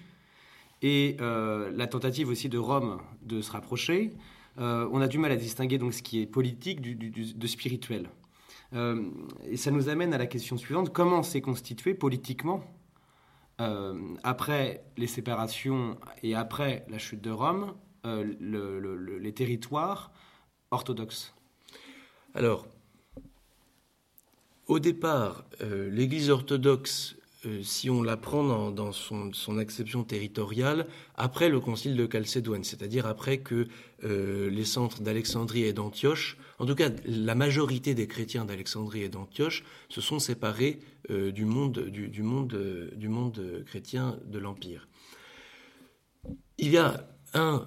[0.81, 4.11] et la tentative aussi de Rome de se rapprocher,
[4.57, 8.09] on a du mal à distinguer donc ce qui est politique du, de spirituel.
[8.73, 12.63] et ça nous amène à la question suivante comment s'est constitué politiquement
[14.23, 17.73] après les séparations et après la chute de Rome,
[18.05, 20.11] les territoires
[20.71, 21.33] orthodoxes?
[22.35, 22.67] Alors,
[24.67, 27.15] au départ, euh, l'Église orthodoxe,
[27.45, 33.05] euh, si on la prend dans, son, acception territoriale, après le concile de Chalcédoine, c'est-à-dire
[33.05, 33.67] après que
[34.03, 39.09] euh, les centres d'Alexandrie et d'Antioche, en tout cas la majorité des chrétiens d'Alexandrie et
[39.09, 40.79] d'Antioche, se sont séparés
[41.09, 44.87] du monde, du, monde, chrétien de l'Empire.
[46.59, 47.65] Il y a un,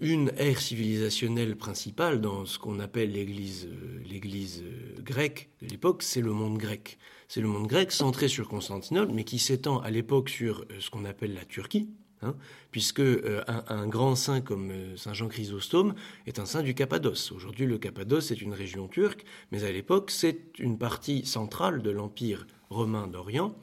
[0.00, 6.20] une ère civilisationnelle principale dans ce qu'on appelle l'Église, euh, euh, grecque de l'époque, c'est
[6.20, 6.98] le monde grec.
[7.28, 10.90] C'est le monde grec centré sur Constantinople, mais qui s'étend à l'époque sur euh, ce
[10.90, 11.88] qu'on appelle la Turquie,
[12.22, 12.36] hein,
[12.70, 15.94] puisque un, grand saint comme Saint Jean Chrysostome
[16.26, 17.32] est un saint du Cappadoce.
[17.32, 21.90] Aujourd'hui, le Cappadoce est une région turque, mais à l'époque, c'est une partie centrale de
[21.90, 23.54] l'Empire romain d'Orient,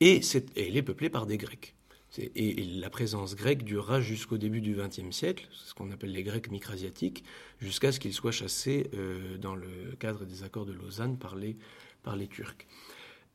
[0.00, 0.20] et,
[0.56, 1.74] elle est peuplée par des Grecs.
[2.18, 6.50] Et, la présence grecque durera jusqu'au début du XXe siècle, ce qu'on appelle les Grecs
[6.50, 7.24] micrasiatiques,
[7.58, 11.56] jusqu'à ce qu'ils soient chassés euh, dans le cadre des accords de Lausanne par les,
[12.04, 12.66] par les Turcs.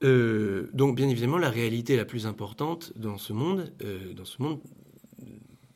[0.03, 4.41] Euh, donc, bien évidemment, la réalité la plus importante dans ce monde, euh, dans ce
[4.41, 4.61] monde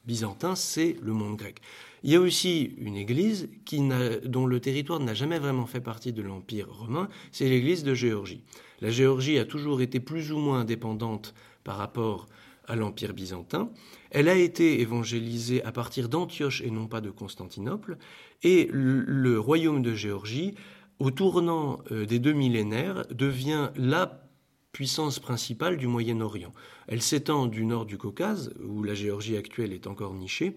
[0.06, 1.60] byzantin, c'est le monde grec.
[2.04, 3.82] Il y a aussi une église qui
[4.26, 8.44] dont le territoire n'a jamais vraiment fait partie de l'Empire romain, c'est l'église de Géorgie.
[8.82, 11.34] La Géorgie a toujours été plus ou moins indépendante
[11.64, 12.28] par rapport
[12.68, 13.70] à l'Empire byzantin.
[14.12, 17.98] Elle a été évangélisée à partir d'Antioche et non pas de Constantinople.
[18.44, 20.56] Et le, royaume de Géorgie,
[21.04, 24.26] au tournant euh, des deux millénaires, devient la
[24.72, 26.54] puissance principale du Moyen-Orient.
[26.88, 30.56] Elle s'étend du nord du Caucase, où la Géorgie actuelle est encore nichée,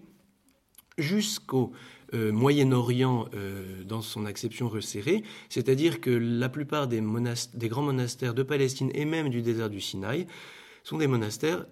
[0.99, 1.73] jusqu'au
[2.15, 7.01] euh, Moyen-Orient euh, dans son acception resserrée, c'est-à-dire que la plupart des,
[7.69, 10.29] grands monastères de Palestine et même du désert du Sinaï
[10.85, 11.67] sont des monastères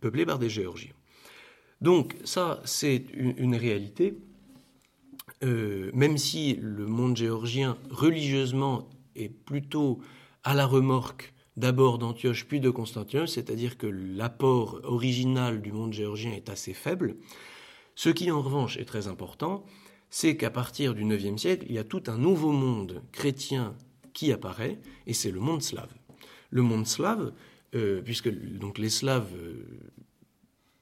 [0.00, 0.92] peuplés par des Géorgiens.
[1.80, 4.14] Donc ça, c'est une, réalité,
[5.42, 10.00] euh, même si le monde géorgien, religieusement, est plutôt
[10.44, 16.32] à la remorque d'abord d'Antioche puis de Constantinople, c'est-à-dire que l'apport original du monde géorgien
[16.32, 17.16] est assez faible.
[17.94, 19.64] Ce qui, en revanche, est très important,
[20.08, 23.74] c'est qu'à partir du IXe siècle, il y a tout un nouveau monde chrétien
[24.12, 25.92] qui apparaît, et c'est le monde slave.
[26.50, 27.32] Le monde slave,
[27.74, 29.64] euh, puisque donc les Slaves, euh,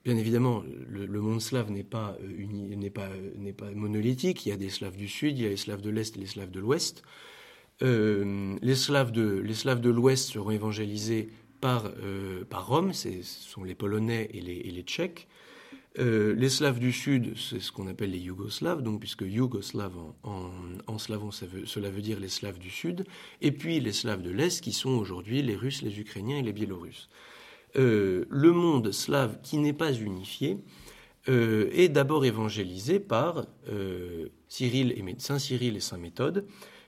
[0.09, 4.47] bien évidemment, le, monde slave n'est pas, euh, n'est pas, monolithique.
[4.47, 6.21] Il y a des Slaves du Sud, il y a les Slaves de l'Est et
[6.21, 7.03] les Slaves de l'Ouest.
[7.83, 11.29] les Slaves de, les Slaves de l'Ouest seront évangélisés
[11.61, 11.93] par,
[12.53, 15.29] Rome, ce sont les Polonais et les, Tchèques.
[15.99, 19.93] Euh, les Slaves du Sud, c'est ce qu'on appelle les Yougoslaves, donc puisque Yougoslave
[20.23, 23.05] en, slavon, cela veut dire les Slaves du Sud,
[23.43, 26.55] et puis les Slaves de l'Est, qui sont aujourd'hui les Russes, les Ukrainiens et les
[26.55, 27.11] Biélorusses.
[27.79, 30.59] Euh, le monde slave qui n'est pas unifié
[31.29, 34.31] euh, est d'abord évangélisé par et,
[35.19, 36.47] Saint Cyril et Saint Méthode,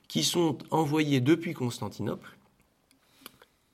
[0.09, 2.37] qui sont envoyés depuis Constantinople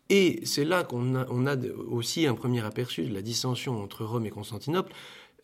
[0.09, 1.57] et c'est là qu'on a,
[1.89, 4.93] aussi un premier aperçu de la dissension entre Rome et Constantinople,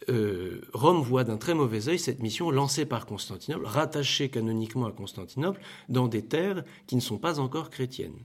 [0.08, 4.92] euh, Rome voit d'un très mauvais œil cette mission lancée par Constantinople, rattachée canoniquement à
[4.92, 8.18] Constantinople, dans des terres qui ne sont pas encore chrétiennes.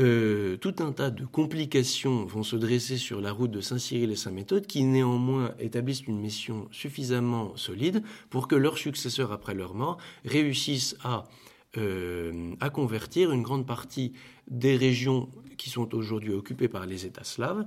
[0.00, 4.10] Euh, tout un tas de complications vont se dresser sur la route de Saint Cyril
[4.10, 9.54] et Saint Méthode, qui néanmoins établissent une mission suffisamment solide pour que leurs successeurs après
[9.54, 11.28] leur mort réussissent à,
[11.76, 14.14] euh, à convertir une grande partie
[14.48, 15.28] des régions
[15.58, 17.64] qui sont aujourd'hui occupées par les États slaves,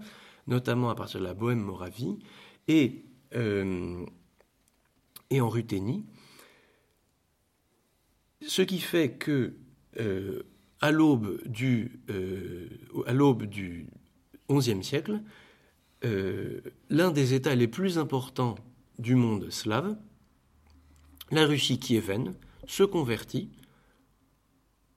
[0.48, 2.20] notamment à partir de la Bohème-Moravie,
[2.68, 3.06] et,
[3.36, 4.06] euh,
[5.30, 6.04] et en Ruthénie.
[8.46, 9.54] Ce qui fait que,
[10.82, 12.68] à l'aube du, euh,
[14.52, 15.22] XIe siècle,
[16.90, 18.56] l'un des États les plus importants
[19.00, 19.98] du monde slave,
[21.32, 22.34] la Russie kievaine,
[22.68, 23.50] se convertit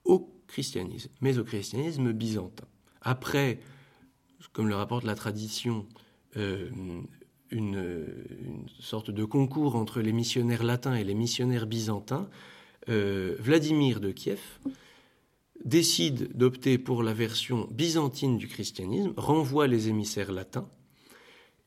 [0.05, 2.67] au christianisme, mais au christianisme byzantin.
[3.01, 3.61] Après,
[4.53, 5.87] comme le rapporte la tradition,
[7.51, 12.29] une, sorte de concours entre les missionnaires latins et les missionnaires byzantins,
[12.89, 14.41] euh, Vladimir de Kiev
[15.65, 20.69] décide d'opter pour la version byzantine du christianisme, renvoie les émissaires latins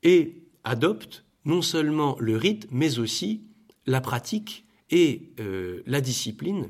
[0.02, 3.44] et adopte non seulement le rite, mais aussi
[3.86, 6.70] la pratique et euh, la discipline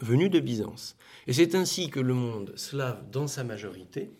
[0.00, 0.96] venue de Byzance.
[1.26, 4.10] Et c'est ainsi que le monde slave, dans sa majorité,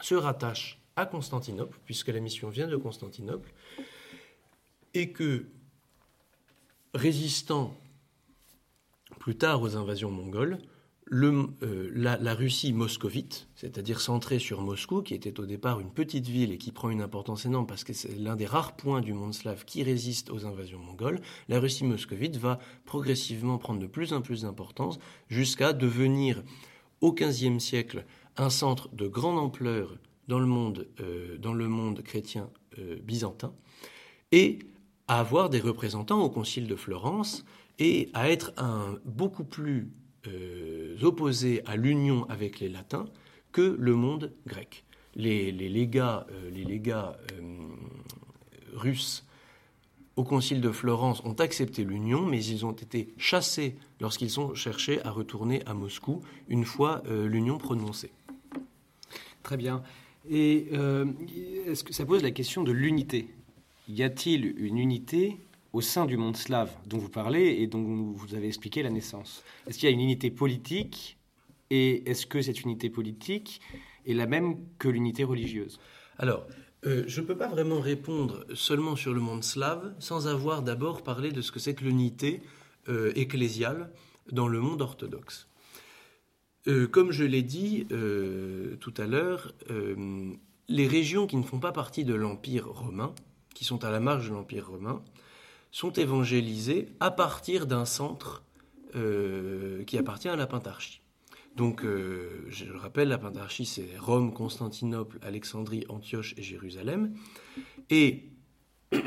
[0.00, 3.52] se rattache à Constantinople, puisque la mission vient de Constantinople,
[4.94, 5.46] et que,
[6.94, 7.76] résistant
[9.24, 10.58] plus tard aux invasions mongoles,
[11.06, 16.26] le, euh, la, Russie moscovite, c'est-à-dire centrée sur Moscou, qui était au départ une petite
[16.26, 19.14] ville et qui prend une importance énorme parce que c'est l'un des rares points du
[19.14, 24.12] monde slave qui résiste aux invasions mongoles, la Russie moscovite va progressivement prendre de plus
[24.12, 24.98] en plus d'importance
[25.28, 26.42] jusqu'à devenir
[27.00, 28.04] au XVe siècle
[28.36, 29.96] un centre de grande ampleur
[30.28, 33.54] dans le monde, euh, chrétien euh, byzantin
[34.32, 34.58] et
[35.08, 37.42] à avoir des représentants au Concile de Florence
[37.78, 39.88] et à être un beaucoup plus
[40.26, 43.06] euh, opposés à l'union avec les latins
[43.52, 44.84] que le monde grec.
[45.16, 49.24] Les, légats, les légats euh, euh, russes
[50.16, 55.04] au concile de Florence ont accepté l'union, mais ils ont été chassés lorsqu'ils ont cherché
[55.04, 58.12] à retourner à Moscou une fois l'union prononcée.
[59.42, 59.82] Très bien.
[60.30, 60.68] Et
[61.66, 63.28] est-ce que ça pose la question de l'unité?
[63.88, 65.36] Y a-t-il une unité
[65.74, 69.42] au sein du monde slave dont vous parlez et dont vous avez expliqué la naissance
[69.66, 71.18] Est-ce qu'il y a une unité politique
[71.68, 73.60] et est-ce que cette unité politique
[74.06, 75.80] est la même que l'unité religieuse?
[76.18, 76.46] Alors,
[76.86, 81.02] euh, je ne peux pas vraiment répondre seulement sur le monde slave sans avoir d'abord
[81.02, 82.40] parlé de ce que c'est que l'unité
[82.88, 83.90] euh, ecclésiale
[84.30, 85.48] dans le monde orthodoxe.
[86.68, 87.86] Euh, comme je l'ai dit
[88.80, 89.52] tout à l'heure,
[90.68, 93.12] les régions qui ne font pas partie de l'Empire romain,
[93.54, 95.02] qui sont à la marge de l'Empire romain,
[95.74, 98.44] sont évangélisés à partir d'un centre
[98.94, 101.00] euh, qui appartient à la Pentarchie.
[101.56, 107.12] Donc, euh, je le rappelle, la Pentarchie, c'est Rome, Constantinople, Alexandrie, Antioche et Jérusalem.
[107.90, 108.28] Et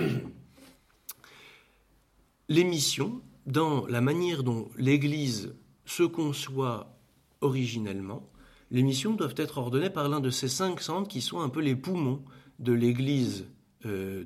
[2.49, 5.55] les missions, dans la manière dont l'Église
[5.86, 6.99] se conçoit
[7.39, 8.30] originellement,
[8.72, 11.61] les missions doivent être ordonnées par l'un de ces cinq centres qui sont un peu
[11.61, 12.26] les poumons
[12.59, 13.45] de l'Église
[13.86, 14.26] euh,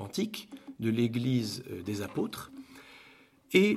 [0.00, 0.48] antique,
[0.78, 2.50] de l'Église euh, des apôtres.
[3.52, 3.76] Et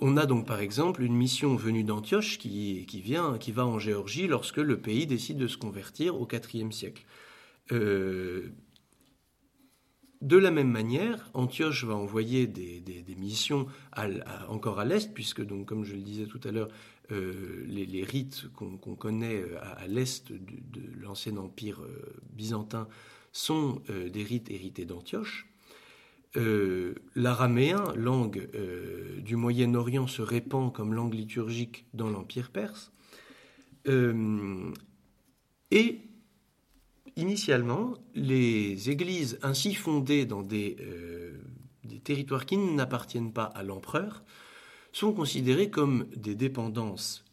[0.00, 4.26] on a donc par exemple une mission venue d'Antioche qui, vient, qui va en Géorgie
[4.26, 7.04] lorsque le pays décide de se convertir au IVe siècle.
[7.70, 8.52] de
[10.22, 13.66] la même manière, Antioche va envoyer des, missions
[14.48, 16.68] encore à l'est, puisque comme je le disais tout à l'heure,
[17.10, 21.82] les, rites qu'on connaît à, l'est de, l'ancien empire
[22.32, 22.88] byzantin
[23.32, 25.46] sont euh, des rites hérités d'Antioche.
[26.36, 32.92] Euh, l'araméen, langue euh, du Moyen-Orient, se répand comme langue liturgique dans l'Empire perse.
[35.72, 36.00] et
[37.16, 40.76] initialement, les églises ainsi fondées dans des
[42.04, 44.22] territoires qui n'appartiennent pas à l'empereur
[44.92, 47.24] sont considérées comme des dépendances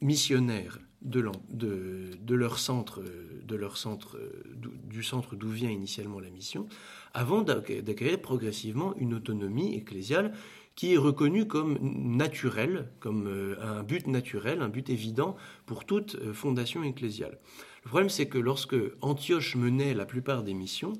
[0.00, 3.02] missionnaires de, leur centre,
[3.46, 4.18] de leur centre
[4.84, 6.66] du centre d'où vient initialement la mission,
[7.14, 10.32] avant d'acquérir progressivement une autonomie ecclésiale
[10.74, 15.34] qui est reconnue comme naturelle, comme euh, un but naturel, un but évident
[15.64, 17.38] pour toute euh, fondation ecclésiale.
[17.84, 20.92] Le problème, c'est que lorsque Antioche menait la plupart des missions,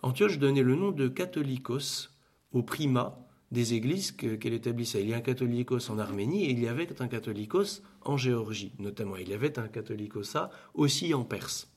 [0.00, 2.08] Antioche donnait le nom de catholicos
[2.52, 3.18] au primat
[3.50, 5.02] des églises qu'elle établissait.
[5.02, 8.72] Il y a un catholicos en Arménie et il y avait un catholicos en Géorgie,
[8.78, 9.16] notamment.
[9.16, 11.74] Il y avait un catholicosa aussi en Perse.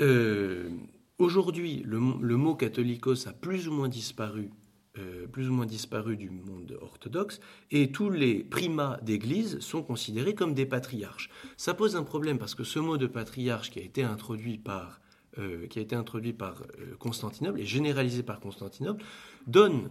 [0.00, 0.70] Euh,
[1.18, 4.50] aujourd'hui, le, mot catholicos a plus ou moins disparu,
[4.98, 7.40] euh, plus ou moins disparu du monde orthodoxe,
[7.70, 11.30] et tous les primats d'église sont considérés comme des patriarches.
[11.56, 15.00] Ça pose un problème parce que ce mot de patriarche qui a été introduit par
[15.38, 16.62] euh, qui a été introduit par
[16.98, 19.04] Constantinople et généralisé par Constantinople,
[19.46, 19.90] donne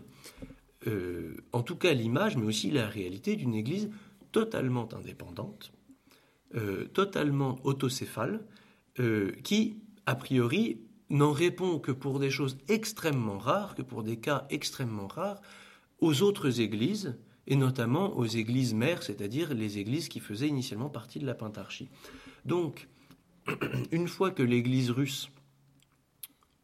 [1.52, 3.90] en tout cas l'image, mais aussi la réalité d'une Église
[4.36, 5.72] totalement indépendante,
[6.56, 8.46] euh, totalement autocéphale,
[9.00, 14.18] euh, qui, a priori, n'en répond que pour des choses extrêmement rares, que pour des
[14.18, 15.42] cas extrêmement rares,
[16.00, 17.18] aux autres églises,
[17.48, 21.88] et notamment aux églises mères, c'est-à-dire les églises qui faisaient initialement partie de la pentarchie.
[22.44, 22.90] Donc,
[23.94, 25.30] une fois que l'église russe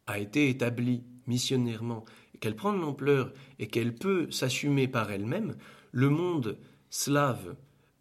[0.06, 2.04] a été établie missionnairement,
[2.38, 5.56] qu'elle prend de l'ampleur et qu'elle peut s'assumer par elle-même,
[5.90, 6.58] le monde
[6.92, 7.56] slave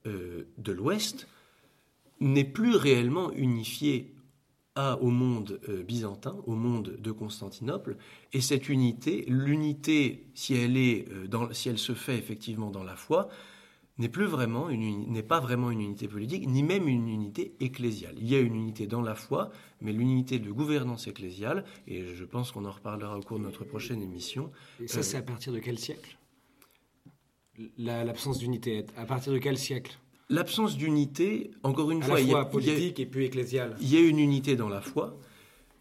[0.06, 1.28] euh, de l'Ouest
[2.20, 4.14] n'est plus réellement unifié
[4.76, 7.98] à, au monde euh, byzantin, au monde de Constantinople,
[8.34, 12.84] et cette unité, l'unité, si elle est, euh, dans, si elle se fait effectivement dans
[12.84, 13.30] la foi,
[13.98, 18.16] n'est plus vraiment n'est pas vraiment une unité politique, ni même une unité ecclésiale.
[18.18, 22.26] Il y a une unité dans la foi, mais l'unité de gouvernance ecclésiale, et je
[22.26, 24.52] pense qu'on en reparlera au cours de notre prochaine émission.
[24.82, 26.18] Et ça, c'est à partir de quel siècle?
[27.78, 29.98] L'absence d'unité À partir de quel siècle?
[30.30, 33.06] L'absence d'unité, encore une à fois, la il y a- il y a- politique et
[33.06, 33.76] puis ecclésiale.
[33.82, 35.18] il y a une unité dans la foi.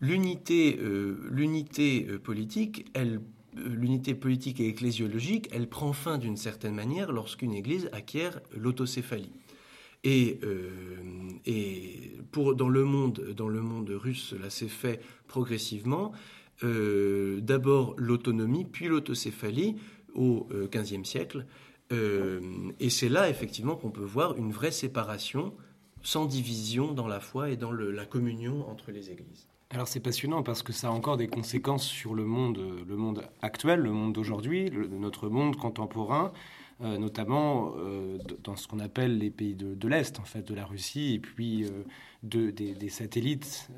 [0.01, 3.21] L'unité, euh, l'unité euh, politique, elle,
[3.59, 9.31] euh, l'unité politique et ecclésiologique, elle prend fin d'une certaine manière lorsqu'une Église acquiert l'autocéphalie.
[10.03, 10.71] Et, euh,
[11.47, 16.13] et pour, dans, le monde, dans le monde russe, cela s'est fait progressivement.
[16.65, 19.77] Euh, D'abord l'autonomie, puis l'autocéphalie
[20.15, 21.47] au euh, XVe siècle.
[21.93, 22.41] Euh,
[22.79, 25.53] et c'est là, effectivement, qu'on peut voir une vraie séparation
[26.03, 29.49] sans division dans la foi et dans la communion entre les églises.
[29.73, 32.97] Alors c'est passionnant parce que ça a encore des conséquences sur le monde, euh, le
[32.97, 36.33] monde actuel, le monde d'aujourd'hui, notre monde contemporain,
[36.83, 40.65] euh, notamment euh, dans ce qu'on appelle les pays de, l'Est, en fait, de la
[40.65, 41.85] Russie, et puis euh,
[42.23, 43.71] de, des, satellites,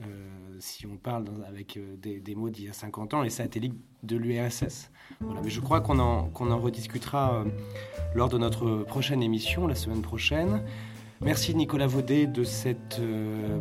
[0.61, 3.75] si on parle avec des, mots d'il y a 50 ans, les satellites
[4.05, 4.91] de l'URSS.
[5.21, 5.41] Voilà.
[5.43, 7.45] Mais je crois qu'on en, rediscutera
[8.15, 10.63] lors de notre prochaine émission, la semaine prochaine.
[11.21, 13.01] Merci Nicolas Vaudet de cette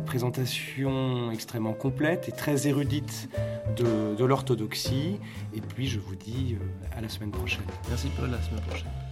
[0.06, 3.28] présentation extrêmement complète et très érudite
[3.76, 5.18] de, de l'orthodoxie.
[5.54, 6.56] Et puis je vous dis
[6.96, 7.62] à la semaine prochaine.
[7.88, 9.11] Merci Paul, à la semaine prochaine.